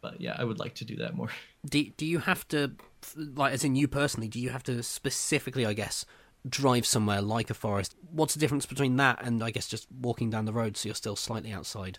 [0.00, 1.30] But yeah, I would like to do that more.
[1.68, 2.72] Do do you have to
[3.14, 6.06] like as in you personally, do you have to specifically, I guess,
[6.48, 7.94] drive somewhere like a forest?
[8.10, 10.94] What's the difference between that and I guess just walking down the road so you're
[10.94, 11.98] still slightly outside?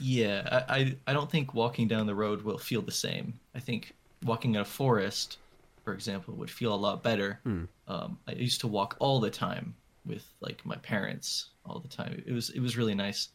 [0.00, 3.38] Yeah, I, I, I don't think walking down the road will feel the same.
[3.54, 3.94] I think
[4.24, 5.38] walking in a forest,
[5.84, 7.40] for example, would feel a lot better.
[7.88, 9.74] Um, I used to walk all the time
[10.04, 12.22] with like my parents all the time.
[12.26, 13.28] It was it was really nice.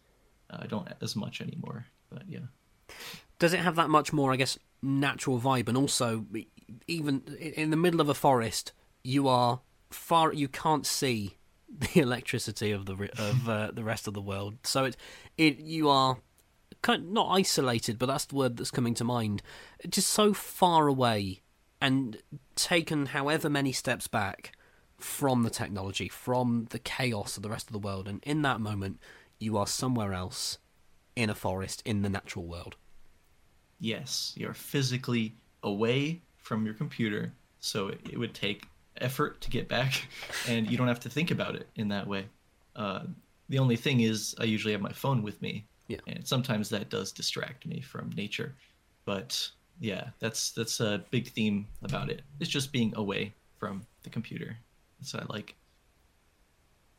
[0.49, 2.39] Uh, I don't as much anymore, but yeah.
[3.39, 5.67] Does it have that much more, I guess, natural vibe?
[5.67, 6.25] And also,
[6.87, 10.33] even in the middle of a forest, you are far.
[10.33, 11.37] You can't see
[11.79, 14.55] the electricity of the of uh, the rest of the world.
[14.63, 14.97] So it
[15.37, 16.17] it you are
[16.81, 19.41] kind not isolated, but that's the word that's coming to mind.
[19.87, 21.41] Just so far away
[21.79, 22.17] and
[22.55, 24.55] taken however many steps back
[24.97, 28.61] from the technology, from the chaos of the rest of the world, and in that
[28.61, 28.99] moment,
[29.39, 30.59] you are somewhere else
[31.15, 32.75] in a forest in the natural world.
[33.79, 38.67] Yes, you're physically away from your computer, so it, it would take
[38.97, 40.07] effort to get back,
[40.47, 42.25] and you don't have to think about it in that way.
[42.75, 43.01] Uh,
[43.49, 46.13] the only thing is, I usually have my phone with me, Yeah.
[46.13, 48.55] and sometimes that does distract me from nature.
[49.05, 52.21] But yeah, that's that's a big theme about it.
[52.39, 54.57] It's just being away from the computer.
[54.99, 55.55] That's what I like.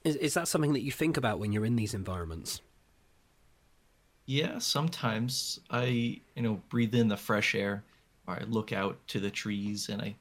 [0.05, 2.61] Is, is that something that you think about when you're in these environments?
[4.27, 7.85] Yeah, sometimes I, you know, breathe in the fresh air
[8.27, 10.15] or I look out to the trees and I,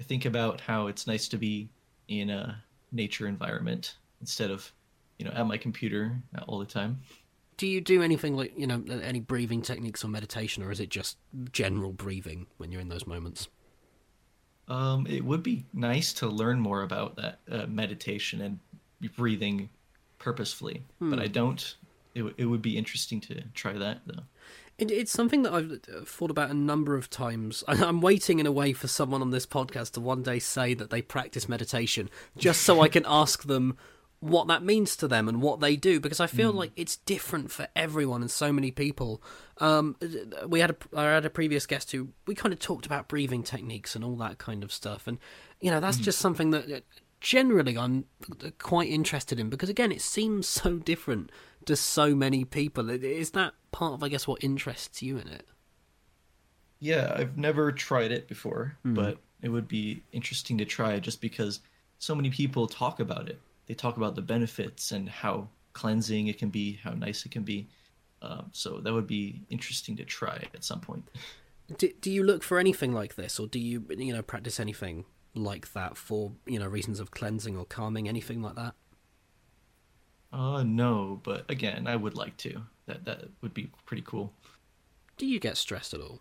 [0.00, 1.68] I think about how it's nice to be
[2.08, 2.62] in a
[2.92, 4.70] nature environment instead of,
[5.18, 6.16] you know, at my computer
[6.46, 7.00] all the time.
[7.58, 10.88] Do you do anything like, you know, any breathing techniques or meditation, or is it
[10.88, 11.18] just
[11.52, 13.48] general breathing when you're in those moments?
[14.68, 18.58] Um, it would be nice to learn more about that uh, meditation and
[19.16, 19.68] breathing
[20.18, 21.76] purposefully, but I don't.
[22.14, 24.22] It, it would be interesting to try that though.
[24.78, 27.64] It, it's something that I've uh, thought about a number of times.
[27.68, 30.90] I'm waiting in a way for someone on this podcast to one day say that
[30.90, 33.76] they practice meditation, just so I can ask them
[34.20, 37.52] what that means to them and what they do, because I feel like it's different
[37.52, 39.22] for everyone and so many people.
[39.58, 39.96] Um,
[40.46, 43.42] we had a, I had a previous guest who we kind of talked about breathing
[43.44, 45.18] techniques and all that kind of stuff, and
[45.60, 46.80] you know that's just something that uh,
[47.20, 48.06] generally I'm
[48.58, 51.30] quite interested in because again it seems so different
[51.66, 52.90] to so many people.
[52.90, 55.46] Is that part of I guess what interests you in it?
[56.80, 61.60] Yeah, I've never tried it before, but it would be interesting to try just because
[61.98, 63.40] so many people talk about it.
[63.68, 67.44] They talk about the benefits and how cleansing it can be, how nice it can
[67.44, 67.68] be.
[68.22, 71.08] Um, so that would be interesting to try at some point.
[71.76, 75.04] Do, do you look for anything like this, or do you you know practice anything
[75.34, 78.74] like that for you know reasons of cleansing or calming, anything like that?
[80.32, 82.62] Uh, no, but again, I would like to.
[82.86, 84.32] That that would be pretty cool.
[85.18, 86.20] Do you get stressed at all?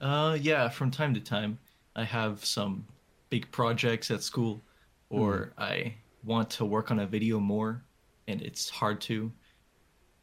[0.00, 1.58] Uh, yeah, from time to time,
[1.94, 2.86] I have some
[3.30, 4.62] big projects at school,
[5.10, 5.94] or I
[6.24, 7.82] want to work on a video more,
[8.26, 9.30] and it's hard to,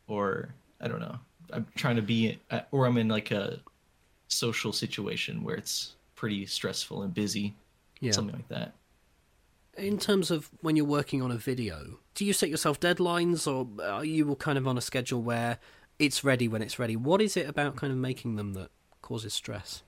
[0.07, 1.17] or I don't know.
[1.51, 2.39] I'm trying to be,
[2.71, 3.59] or I'm in like a
[4.27, 7.55] social situation where it's pretty stressful and busy,
[7.99, 8.11] Yeah.
[8.11, 8.73] something like that.
[9.77, 13.67] In terms of when you're working on a video, do you set yourself deadlines, or
[13.83, 15.59] are you kind of on a schedule where
[15.99, 16.95] it's ready when it's ready?
[16.95, 18.69] What is it about kind of making them that
[19.01, 19.83] causes stress?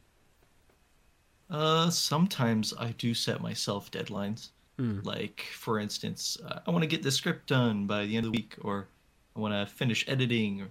[1.49, 4.49] Uh, sometimes I do set myself deadlines.
[4.77, 8.31] Like, for instance, uh, I want to get the script done by the end of
[8.31, 8.87] the week, or
[9.35, 10.61] I want to finish editing.
[10.61, 10.67] Or,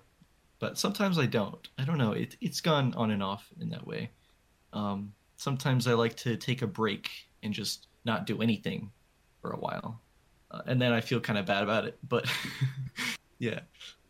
[0.59, 1.67] but sometimes I don't.
[1.79, 2.13] I don't know.
[2.13, 4.11] It it's gone on and off in that way.
[4.73, 7.11] Um, sometimes I like to take a break
[7.43, 8.91] and just not do anything
[9.41, 10.01] for a while,
[10.51, 11.99] uh, and then I feel kind of bad about it.
[12.07, 12.31] But
[13.39, 13.61] yeah,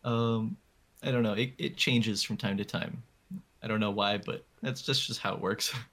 [0.03, 0.57] um,
[1.03, 1.33] I don't know.
[1.33, 3.01] It it changes from time to time.
[3.63, 5.73] I don't know why, but that's just just how it works.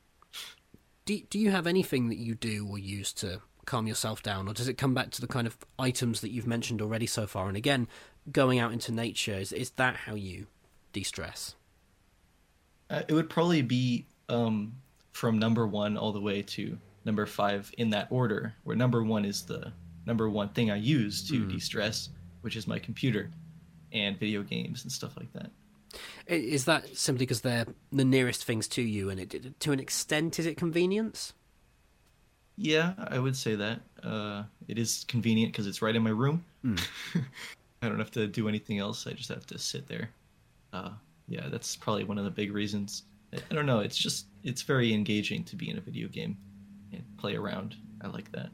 [1.05, 4.55] Do do you have anything that you do or use to calm yourself down, or
[4.55, 7.49] does it come back to the kind of items that you've mentioned already so far?
[7.49, 7.89] And again,
[8.31, 10.47] going out into nature is is that how you
[10.93, 11.55] de-stress?
[12.91, 14.75] Uh, it would probably be um,
[15.13, 19.25] from number one all the way to number five in that order, where number one
[19.25, 19.73] is the
[20.07, 22.11] number one thing I use to de stress,
[22.43, 23.31] which is my computer
[23.93, 25.51] and video games and stuff like that.
[26.27, 30.39] Is that simply because they're the nearest things to you, and it to an extent
[30.39, 31.35] is it convenience?
[32.57, 33.81] Yeah, I would say that.
[34.03, 36.45] Uh, it is convenient because it's right in my room.
[36.63, 36.77] Hmm.
[37.83, 39.07] I don't have to do anything else.
[39.07, 40.11] I just have to sit there.
[40.73, 40.91] Uh,
[41.29, 43.05] yeah, that's probably one of the big reasons.
[43.33, 43.81] I, I don't know.
[43.81, 46.37] It's just it's very engaging to be in a video game
[46.93, 47.77] and play around.
[48.03, 48.51] I like that.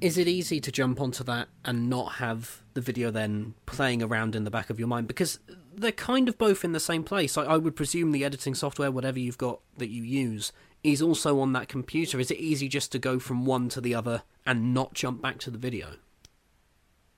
[0.00, 4.34] Is it easy to jump onto that and not have the video then playing around
[4.34, 5.06] in the back of your mind?
[5.06, 5.38] Because
[5.74, 7.36] they're kind of both in the same place.
[7.36, 10.52] I, I would presume the editing software, whatever you've got that you use,
[10.82, 12.18] is also on that computer.
[12.20, 15.38] Is it easy just to go from one to the other and not jump back
[15.40, 15.96] to the video?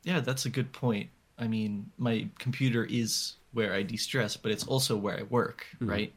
[0.04, 1.08] Yeah, that's a good point.
[1.38, 6.12] I mean, my computer is where I de-stress, but it's also where I work, right?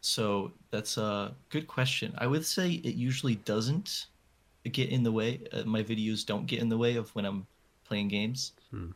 [0.00, 2.14] So that's a good question.
[2.18, 4.06] I would say it usually doesn't
[4.70, 5.40] get in the way.
[5.52, 7.46] Uh, my videos don't get in the way of when I'm
[7.88, 8.52] playing games.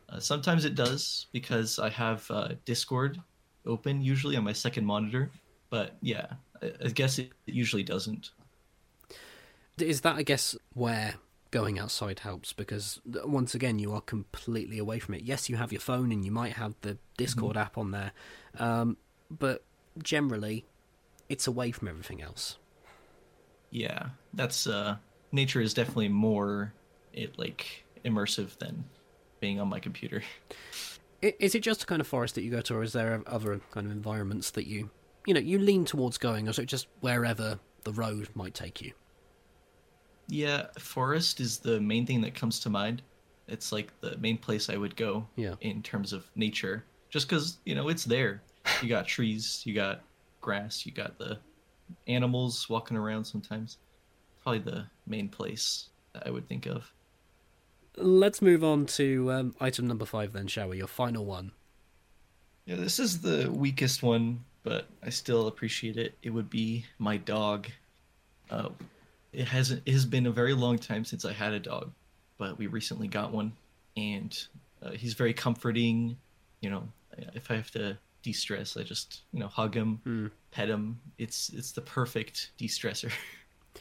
[0.09, 3.19] Uh, sometimes it does because I have uh, Discord
[3.65, 5.31] open usually on my second monitor.
[5.69, 6.27] But yeah,
[6.61, 8.31] I, guess it, usually doesn't.
[9.77, 11.15] Is that, I guess, where
[11.51, 12.53] going outside helps?
[12.53, 15.23] Because once again, you are completely away from it.
[15.23, 18.11] Yes, you have your phone and you might have the Discord app on there,
[18.57, 18.97] um,
[19.29, 19.63] but
[20.01, 20.65] generally,
[21.29, 22.57] it's away from everything else.
[23.71, 24.97] Yeah, that's uh,
[25.31, 26.73] nature is definitely more
[27.13, 28.85] it like immersive than
[29.39, 30.23] being on my computer.
[31.21, 33.59] Is it just a kind of forest that you go to, or is there other
[33.71, 34.89] kind of environments that you,
[35.25, 38.93] you know, you lean towards going, or it just wherever the road might take you?
[40.27, 43.01] Yeah, forest is the main thing that comes to mind.
[43.47, 45.55] It's like the main place I would go Yeah.
[45.61, 48.43] in terms of nature, just because you know it's there.
[48.81, 50.01] You got trees, you got
[50.41, 51.39] grass, you got the
[52.07, 53.25] animals walking around.
[53.25, 53.77] Sometimes,
[54.43, 56.91] probably the main place that I would think of.
[57.97, 60.77] Let's move on to um, item number five, then, shall we?
[60.77, 61.51] Your final one.
[62.65, 66.13] Yeah, this is the weakest one, but I still appreciate it.
[66.21, 67.67] It would be my dog.
[68.51, 68.69] Uh,
[69.33, 69.81] it hasn't.
[69.87, 71.91] It has been a very long time since I had a dog,
[72.37, 73.51] but we recently got one,
[73.97, 74.39] and
[74.83, 76.17] uh, he's very comforting.
[76.61, 76.83] You know,
[77.33, 80.01] if I have to de-stress, I just you know hug him,
[80.51, 80.99] pet him.
[81.17, 83.11] It's it's the perfect de-stressor.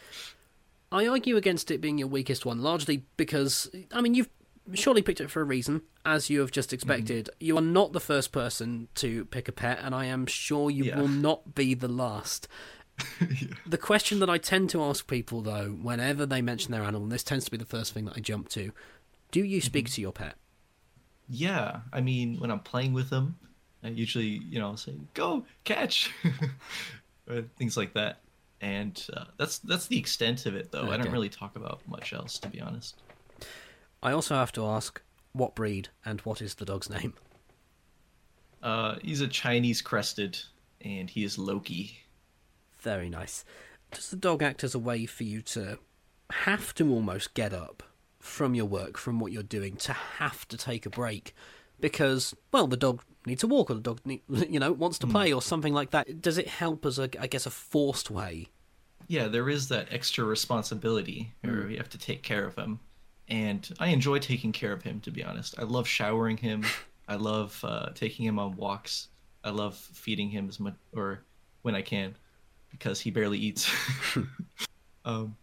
[0.91, 4.31] I argue against it being your weakest one, largely because, I mean, you've
[4.75, 7.31] surely picked it for a reason, as you have just expected.
[7.41, 10.85] You are not the first person to pick a pet, and I am sure you
[10.85, 10.99] Yeah.
[11.01, 12.49] will not be the last.
[13.67, 17.13] The question that I tend to ask people, though, whenever they mention their animal, and
[17.13, 18.73] this tends to be the first thing that I jump to
[19.31, 20.37] do you speak to your pet?
[21.29, 23.37] Yeah, I mean, when I'm playing with them,
[23.85, 26.11] I usually, you know, say "Go catch,"
[27.29, 28.21] or things like that,
[28.61, 30.91] and uh, that's that's the extent of it, though.
[30.91, 32.97] I don't really talk about much else, to be honest.
[34.03, 37.15] I also have to ask what breed and what is the dog's name?
[38.63, 40.39] Uh, he's a Chinese crested,
[40.81, 42.01] and he is Loki.
[42.81, 43.45] Very nice.
[43.93, 45.79] Does the dog act as a way for you to
[46.31, 47.83] have to almost get up
[48.19, 51.35] from your work, from what you're doing, to have to take a break?
[51.81, 55.07] Because, well, the dog needs to walk, or the dog, need, you know, wants to
[55.07, 56.21] play, or something like that.
[56.21, 58.49] Does it help as a, I guess, a forced way?
[59.07, 62.81] Yeah, there is that extra responsibility where you have to take care of him,
[63.29, 65.01] and I enjoy taking care of him.
[65.01, 66.65] To be honest, I love showering him.
[67.09, 69.09] I love uh, taking him on walks.
[69.45, 71.25] I love feeding him as much or
[71.63, 72.15] when I can,
[72.71, 73.71] because he barely eats.
[75.05, 75.37] um,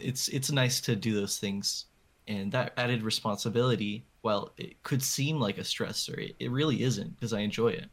[0.00, 1.86] it's it's nice to do those things,
[2.28, 4.04] and that added responsibility.
[4.22, 6.16] Well, it could seem like a stressor.
[6.18, 7.86] It, it really isn't because I enjoy it.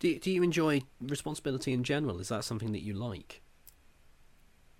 [0.00, 2.18] Do you, do you enjoy responsibility in general?
[2.18, 3.42] Is that something that you like?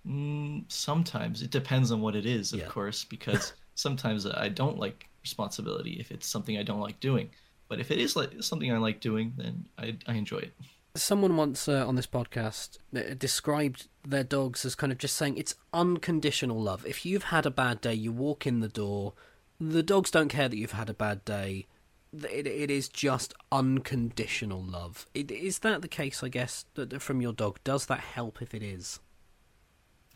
[0.07, 2.67] Mm, sometimes it depends on what it is, of Yeah.
[2.67, 7.29] course, because sometimes I don't like responsibility if it's something I don't like doing.
[7.67, 10.53] But if it is like something I like doing, then I I enjoy it.
[10.95, 15.37] Someone once uh, on this podcast uh, described their dogs as kind of just saying
[15.37, 16.83] it's unconditional love.
[16.85, 19.13] If you've had a bad day, you walk in the door,
[19.59, 21.67] the dogs don't care that you've had a bad day.
[22.11, 25.05] It, it is just unconditional love.
[25.13, 27.59] It, is that the case, I guess, that- that from your dog?
[27.63, 28.99] Does that help if it is?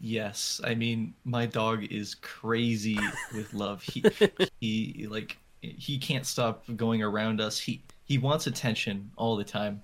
[0.06, 3.00] Yes, I mean my dog is crazy
[3.34, 3.82] with love.
[3.84, 4.04] He
[4.60, 7.58] he like he can't stop going around us.
[7.58, 9.82] He he wants attention all the time,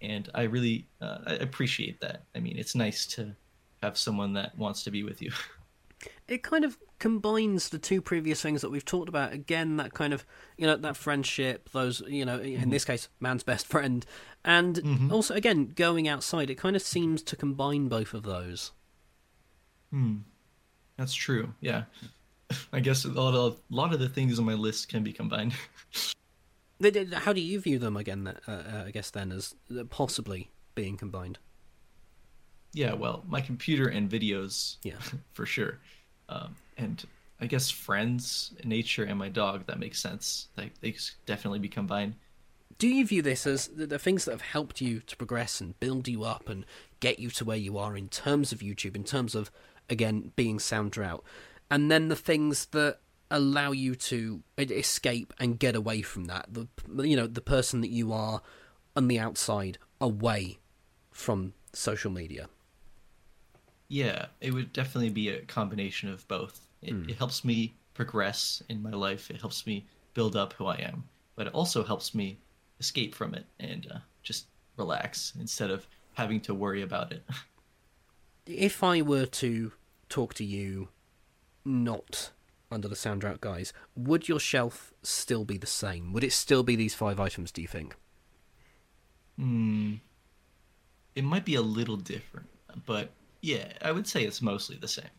[0.00, 2.22] and I really uh, I appreciate that.
[2.36, 3.34] I mean, it's nice to
[3.82, 5.32] have someone that wants to be with you.
[6.28, 10.12] it kind of combines the two previous things that we've talked about again that kind
[10.12, 10.24] of
[10.56, 14.06] you know that friendship those you know in this case man's best friend
[14.44, 18.72] and also again going outside it kind of seems to combine both of those
[20.96, 21.52] That's true.
[21.60, 21.84] Yeah,
[22.72, 25.12] I guess a lot of a lot of the things on my list can be
[25.12, 25.52] combined.
[27.12, 29.52] How do you view them again uh, uh, i guess then as
[29.90, 31.36] possibly being combined
[32.74, 34.98] yeah, well, my computer and videos, Yeah.
[35.32, 35.80] for sure.
[36.28, 37.02] um, and
[37.40, 39.66] I guess friends, nature, and my dog.
[39.66, 40.48] That makes sense.
[40.56, 42.14] Like they definitely be combined.
[42.78, 45.80] Do you view this as the, the things that have helped you to progress and
[45.80, 46.66] build you up and
[47.00, 49.50] get you to where you are in terms of YouTube, in terms of
[49.90, 51.20] again being SoundDrout,
[51.70, 52.98] and then the things that
[53.30, 56.46] allow you to escape and get away from that.
[56.48, 56.68] The
[57.04, 58.42] you know the person that you are
[58.96, 60.58] on the outside, away
[61.10, 62.48] from social media.
[63.88, 66.60] Yeah, it would definitely be a combination of both.
[66.82, 67.08] It, mm.
[67.08, 69.30] it helps me progress in my life.
[69.30, 71.04] It helps me build up who I am,
[71.36, 72.38] but it also helps me
[72.80, 77.24] escape from it and uh, just relax instead of having to worry about it.
[78.48, 79.72] if I were to
[80.08, 80.88] talk to you,
[81.64, 82.30] not
[82.70, 86.12] under the SoundDrout guys, would your shelf still be the same?
[86.12, 87.52] Would it still be these five items?
[87.52, 87.94] Do you think?
[89.38, 89.94] Hmm.
[91.14, 92.48] It might be a little different,
[92.86, 93.10] but
[93.42, 95.10] yeah, I would say it's mostly the same.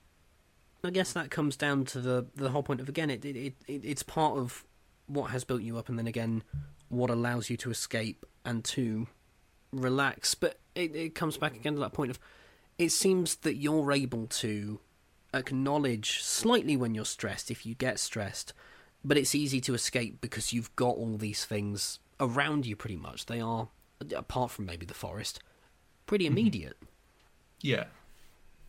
[0.83, 3.81] I guess that comes down to the the whole point of again, it, it, it
[3.83, 4.63] it's part of
[5.07, 6.43] what has built you up, and then again,
[6.87, 9.07] what allows you to escape and to
[9.73, 10.35] relax.
[10.35, 12.19] But it, it comes back again to that point of
[12.79, 14.79] it seems that you're able to
[15.33, 18.53] acknowledge slightly when you're stressed if you get stressed,
[19.03, 23.25] but it's easy to escape because you've got all these things around you pretty much.
[23.25, 23.67] They are,
[24.15, 25.41] apart from maybe the forest,
[26.07, 26.37] pretty mm-hmm.
[26.37, 26.77] immediate.
[27.61, 27.83] Yeah,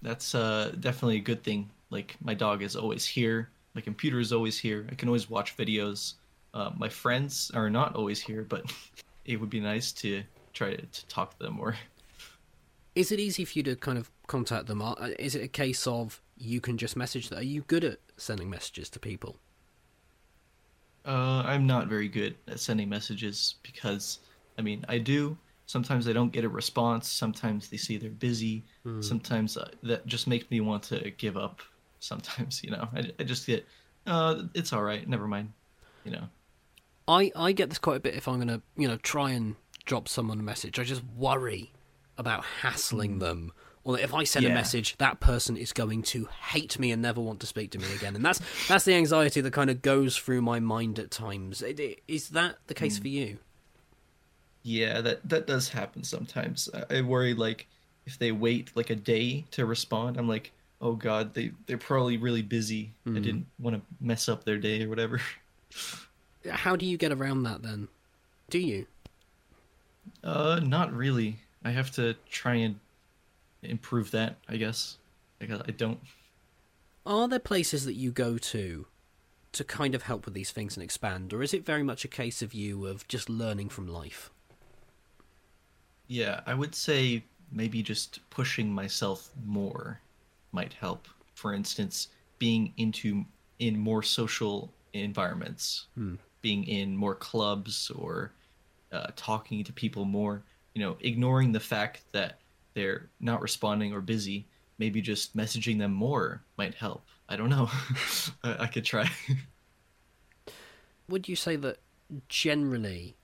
[0.02, 1.70] that's uh, definitely a good thing.
[1.90, 5.56] Like, my dog is always here, my computer is always here, I can always watch
[5.56, 6.14] videos.
[6.52, 8.64] Uh, my friends are not always here, but
[9.24, 11.76] it would be nice to try to, to talk to them more.
[13.00, 14.82] Is it easy for you to kind of contact them?
[15.18, 17.38] Is it a case of you can just message them?
[17.38, 19.36] Are you good at sending messages to people?
[21.06, 24.18] Uh, I'm not very good at sending messages because,
[24.58, 25.38] I mean, I do.
[25.64, 27.10] Sometimes I don't get a response.
[27.10, 28.64] Sometimes they say they're busy.
[28.84, 29.02] Mm.
[29.02, 31.62] Sometimes uh, that just makes me want to give up.
[32.00, 33.66] Sometimes, you know, I, I just get,
[34.06, 35.08] uh, it's all right.
[35.08, 35.54] Never mind.
[36.04, 36.24] You know.
[37.08, 39.56] I, I get this quite a bit if I'm going to, you know, try and
[39.86, 40.78] drop someone a message.
[40.78, 41.72] I just worry
[42.20, 43.20] about hassling mm.
[43.20, 43.52] them
[43.82, 44.50] or if I send yeah.
[44.50, 47.78] a message, that person is going to hate me and never want to speak to
[47.78, 48.14] me again.
[48.14, 51.62] And that's that's the anxiety that kind of goes through my mind at times.
[52.06, 53.02] Is that the case mm.
[53.02, 53.38] for you?
[54.62, 56.68] Yeah, that that does happen sometimes.
[56.90, 57.66] I worry like
[58.06, 60.52] if they wait like a day to respond, I'm like,
[60.82, 62.92] oh god, they they're probably really busy.
[63.06, 63.16] Mm.
[63.16, 65.20] I didn't want to mess up their day or whatever.
[66.50, 67.88] How do you get around that then?
[68.50, 68.86] Do you?
[70.22, 71.38] Uh, not really.
[71.64, 72.78] I have to try and
[73.62, 74.96] improve that, I guess.
[75.38, 75.98] Because I don't.
[77.06, 78.86] Are there places that you go to
[79.52, 82.08] to kind of help with these things and expand, or is it very much a
[82.08, 84.30] case of you of just learning from life?
[86.06, 90.00] Yeah, I would say maybe just pushing myself more
[90.52, 91.08] might help.
[91.34, 92.08] For instance,
[92.38, 93.24] being into
[93.58, 96.14] in more social environments, hmm.
[96.42, 98.32] being in more clubs or
[98.92, 100.42] uh, talking to people more.
[100.74, 102.38] You know, ignoring the fact that
[102.74, 104.46] they're not responding or busy,
[104.78, 107.04] maybe just messaging them more might help.
[107.28, 107.70] I don't know.
[108.44, 109.08] I, I could try.
[111.08, 111.78] Would you say that
[112.28, 113.16] generally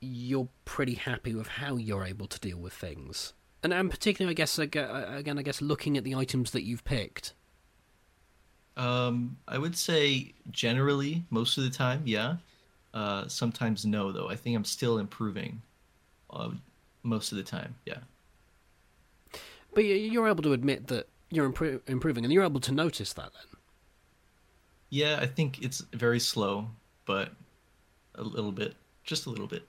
[0.00, 3.32] you're pretty happy with how you're able to deal with things?
[3.62, 7.34] And, and particularly, I guess, again, I guess looking at the items that you've picked.
[8.76, 12.36] Um, I would say generally, most of the time, yeah.
[12.94, 14.28] Uh, sometimes no, though.
[14.28, 15.60] I think I'm still improving.
[16.30, 16.50] Uh,
[17.02, 17.98] most of the time, yeah.
[19.74, 23.32] But you're able to admit that you're impro- improving, and you're able to notice that
[23.32, 23.60] then.
[24.90, 26.68] Yeah, I think it's very slow,
[27.04, 27.32] but
[28.14, 28.74] a little bit,
[29.04, 29.66] just a little bit.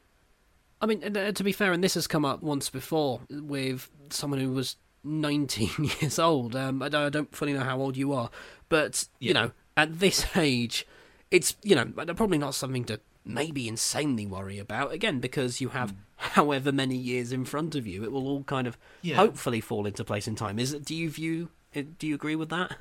[0.82, 4.52] I mean, to be fair, and this has come up once before with someone who
[4.54, 5.70] was 19
[6.02, 6.56] years old.
[6.56, 8.30] Um, I, don't fully know how old you are,
[8.70, 9.28] but yeah.
[9.28, 10.88] you know, at this age,
[11.32, 15.94] it's you know probably not something to maybe insanely worry about again because you have
[15.94, 15.98] mm.
[16.34, 19.15] however many years in front of you it will all kind of yeah.
[19.15, 22.49] hopefully fall into place in time is it do you view do you agree with
[22.49, 22.78] that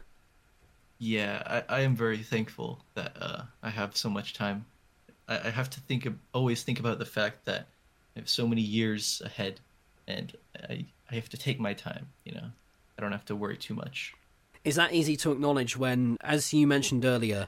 [0.98, 4.66] yeah i, I am very thankful that uh, i have so much time
[5.28, 7.66] I, I have to think of, always think about the fact that
[8.16, 9.60] i have so many years ahead
[10.06, 10.36] and
[10.68, 12.50] i i have to take my time you know
[12.98, 14.14] i don't have to worry too much
[14.64, 17.46] is that easy to acknowledge when as you mentioned earlier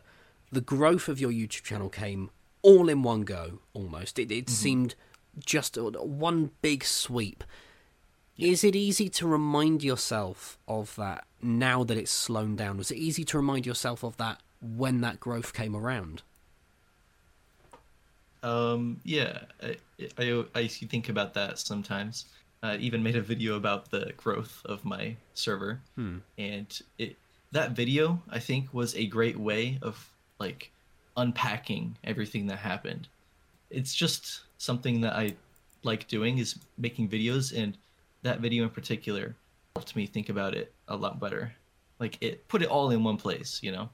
[0.53, 2.31] the growth of your youtube channel came
[2.63, 4.19] all in one go almost.
[4.19, 4.55] It, it mm-hmm.
[4.55, 4.95] seemed
[5.39, 7.45] just one big sweep.
[8.39, 12.79] Is it easy to remind yourself of that now that it's slowed down?
[12.79, 16.23] Was it easy to remind yourself of that when that growth came around?
[18.43, 19.77] Um, yeah, I,
[20.19, 22.27] I, I think about that sometimes.
[22.63, 26.19] I even made a video about the growth of my server, hmm.
[26.37, 27.17] and it
[27.53, 30.09] that video I think was a great way of
[30.39, 30.71] like
[31.17, 33.09] unpacking everything that happened.
[33.71, 35.35] It's just something that I
[35.83, 37.79] like doing is making videos and
[38.23, 39.35] that video in particular
[39.75, 41.55] helped me think about it a lot better.
[41.99, 43.89] Like it put it all in one place, you know.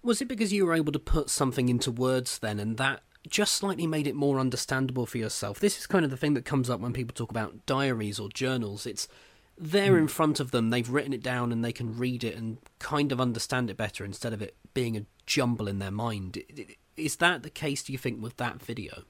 [0.00, 3.56] Was it because you were able to put something into words then and that just
[3.56, 5.58] slightly made it more understandable for yourself?
[5.58, 8.28] This is kind of the thing that comes up when people talk about diaries or
[8.28, 8.86] journals.
[8.86, 9.08] It's
[9.58, 10.02] there hmm.
[10.02, 13.10] in front of them, they've written it down and they can read it and kind
[13.10, 16.40] of understand it better instead of it being a jumble in their mind.
[16.96, 19.02] Is that the case, do you think, with that video?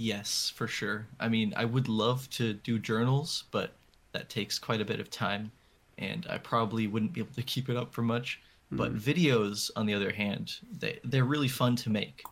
[0.00, 1.06] Yes, for sure.
[1.20, 3.74] I mean, I would love to do journals, but
[4.12, 5.52] that takes quite a bit of time
[5.98, 8.40] and I probably wouldn't be able to keep it up for much.
[8.72, 8.78] Mm.
[8.78, 12.22] But videos, on the other hand, they, they're really fun to make.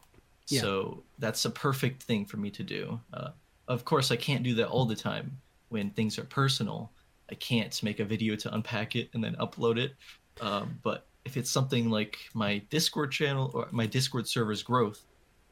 [0.47, 0.63] Yeah.
[0.63, 2.99] So that's a perfect thing for me to do.
[3.13, 3.33] Uh,
[3.69, 5.39] of course, I can't do that all the time
[5.69, 6.91] when things are personal.
[7.31, 9.93] I can't make a video to unpack it and then upload it.
[10.41, 15.05] Um, but if it's something like my Discord channel or my Discord server's growth,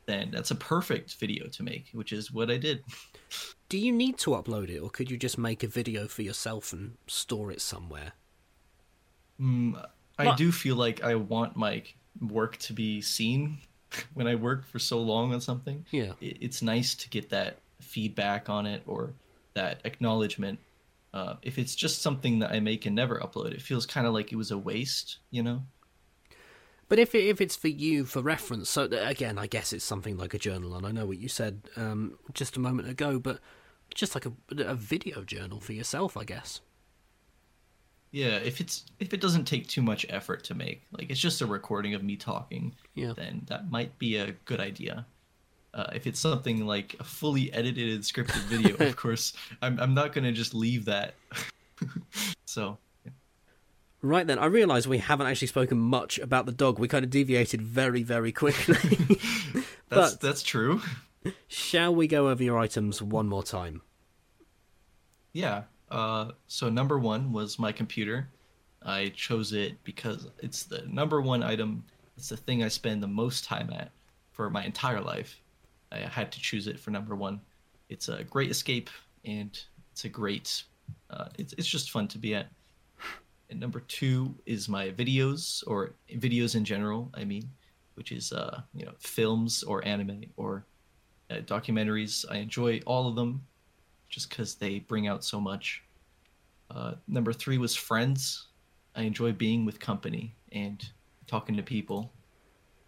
[0.06, 2.82] then that's a perfect video to make, which is what I did.
[3.68, 6.72] Do you need to upload it, or could you just make a video for yourself
[6.72, 8.12] and store it somewhere?
[9.40, 9.84] Mm,
[10.18, 11.82] I do feel like I want my
[12.20, 13.58] work to be seen
[14.14, 15.84] when I work for so long on something.
[15.90, 19.12] Yeah, it's nice to get that feedback on it or
[19.54, 20.58] that acknowledgement.
[21.12, 24.12] Uh, if it's just something that I make and never upload, it feels kind of
[24.12, 25.62] like it was a waste, you know.
[26.88, 30.16] But if it, if it's for you for reference, so again, I guess it's something
[30.16, 33.40] like a journal, and I know what you said um, just a moment ago, but
[33.94, 36.60] just like a, a video journal for yourself, I guess.
[38.12, 41.40] Yeah, if it's if it doesn't take too much effort to make, like it's just
[41.40, 43.12] a recording of me talking, yeah.
[43.16, 45.04] then that might be a good idea.
[45.74, 50.12] Uh, if it's something like a fully edited scripted video, of course, I'm I'm not
[50.12, 51.14] gonna just leave that.
[52.46, 52.78] so
[54.02, 56.78] Right then, I realise we haven't actually spoken much about the dog.
[56.78, 58.74] We kind of deviated very, very quickly.
[59.88, 60.80] that's but that's true.
[61.48, 63.82] Shall we go over your items one more time?
[65.32, 65.64] Yeah.
[65.90, 68.28] Uh, so number one was my computer.
[68.82, 71.84] I chose it because it's the number one item.
[72.16, 73.90] It's the thing I spend the most time at
[74.32, 75.40] for my entire life.
[75.90, 77.40] I had to choose it for number one.
[77.88, 78.90] It's a great escape
[79.24, 79.58] and
[79.92, 80.62] it's a great.
[81.10, 82.46] Uh, it's it's just fun to be at.
[83.50, 87.10] And number two is my videos or videos in general.
[87.14, 87.48] I mean,
[87.94, 90.64] which is uh, you know films or anime or
[91.30, 92.24] uh, documentaries.
[92.30, 93.44] I enjoy all of them,
[94.08, 95.82] just because they bring out so much.
[96.70, 98.48] Uh, number three was friends.
[98.94, 100.84] I enjoy being with company and
[101.26, 102.12] talking to people.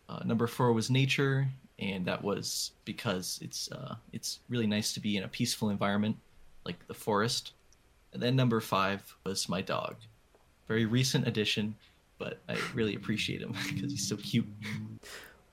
[0.09, 1.48] Uh, number four was nature,
[1.78, 6.16] and that was because it's uh, it's really nice to be in a peaceful environment
[6.64, 7.52] like the forest.
[8.12, 9.96] And then number five was my dog
[10.69, 11.75] very recent addition,
[12.19, 14.47] but I really appreciate him because he's so cute.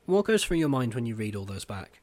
[0.05, 2.01] What goes through your mind when you read all those back?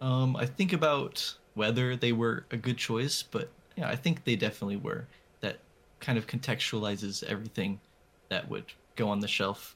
[0.00, 4.36] Um, I think about whether they were a good choice, but yeah, I think they
[4.36, 5.08] definitely were.
[5.40, 5.58] That
[5.98, 7.80] kind of contextualizes everything
[8.28, 9.74] that would go on the shelf.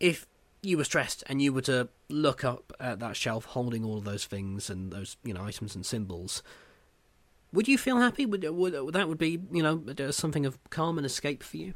[0.00, 0.26] If
[0.62, 4.04] you were stressed and you were to look up at that shelf holding all of
[4.04, 6.42] those things and those you know items and symbols,
[7.54, 8.26] would you feel happy?
[8.26, 11.74] Would, would that would be you know something of calm and escape for you?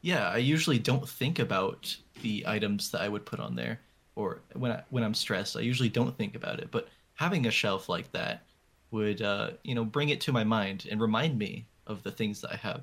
[0.00, 3.80] Yeah, I usually don't think about the items that I would put on there,
[4.16, 6.68] or when I, when I'm stressed, I usually don't think about it.
[6.70, 8.42] But having a shelf like that
[8.90, 12.40] would uh, you know bring it to my mind and remind me of the things
[12.42, 12.82] that I have.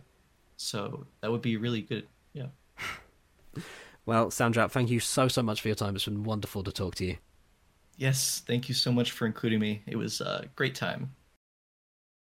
[0.57, 2.07] So that would be really good.
[2.34, 2.47] Yeah.
[4.05, 5.95] well, Sandra, thank you so so much for your time.
[5.95, 7.17] It's been wonderful to talk to you.
[7.97, 9.84] Yes, thank you so much for including me.
[9.86, 11.11] It was a great time.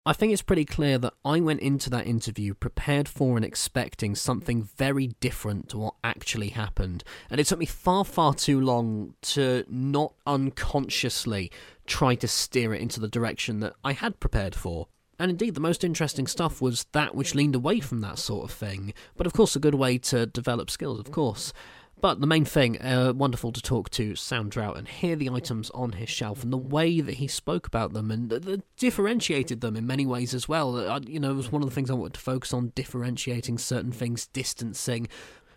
[0.08, 4.14] I think it's pretty clear that I went into that interview prepared for and expecting
[4.14, 7.02] something very different to what actually happened.
[7.28, 11.50] And it took me far, far too long to not unconsciously
[11.88, 14.86] try to steer it into the direction that I had prepared for.
[15.18, 18.56] And indeed, the most interesting stuff was that which leaned away from that sort of
[18.56, 18.94] thing.
[19.16, 21.52] But of course, a good way to develop skills, of course.
[22.00, 25.70] But the main thing, uh, wonderful to talk to Sound SoundDrout and hear the items
[25.70, 29.86] on his shelf and the way that he spoke about them and differentiated them in
[29.86, 30.76] many ways as well.
[30.76, 33.56] Uh, you know, it was one of the things I wanted to focus on differentiating
[33.56, 35.08] certain things, distancing.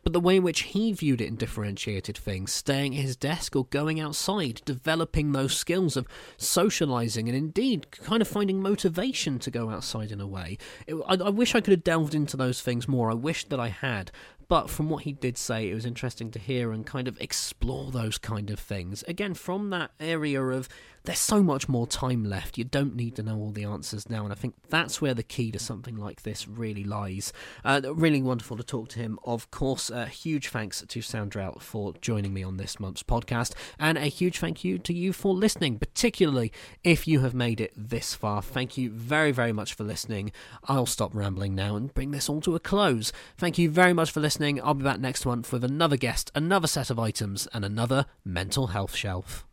[0.02, 3.56] But the way in which he viewed it and differentiated things, staying at his desk
[3.56, 9.52] or going outside, developing those skills of socializing and indeed kind of finding motivation to
[9.52, 10.58] go outside in a way.
[10.88, 13.12] It, I, I wish I could have delved into those things more.
[13.12, 14.10] I wish that I had
[14.50, 17.92] but from what he did say, it was interesting to hear and kind of explore
[17.92, 19.04] those kind of things.
[19.08, 20.68] Again, from that area of
[21.04, 22.58] there's so much more time left.
[22.58, 25.24] You don't need to know all the answers now, and I think that's where the
[25.24, 27.34] key to something like this really lies.
[27.64, 29.20] Uh, really wonderful to talk to him.
[29.24, 33.98] Of course, a huge thanks to SoundDrout for joining me on this month's podcast, and
[33.98, 36.52] a huge thank you to you for listening, particularly
[36.84, 38.42] if you have made it this far.
[38.42, 40.32] Thank you very, very much for listening.
[40.66, 43.12] I'll stop rambling now and bring this all to a close.
[43.38, 44.62] Thank you very much for listening.
[44.62, 48.68] I'll be back next month with another guest, another set of items, and another mental
[48.68, 49.46] health shelf.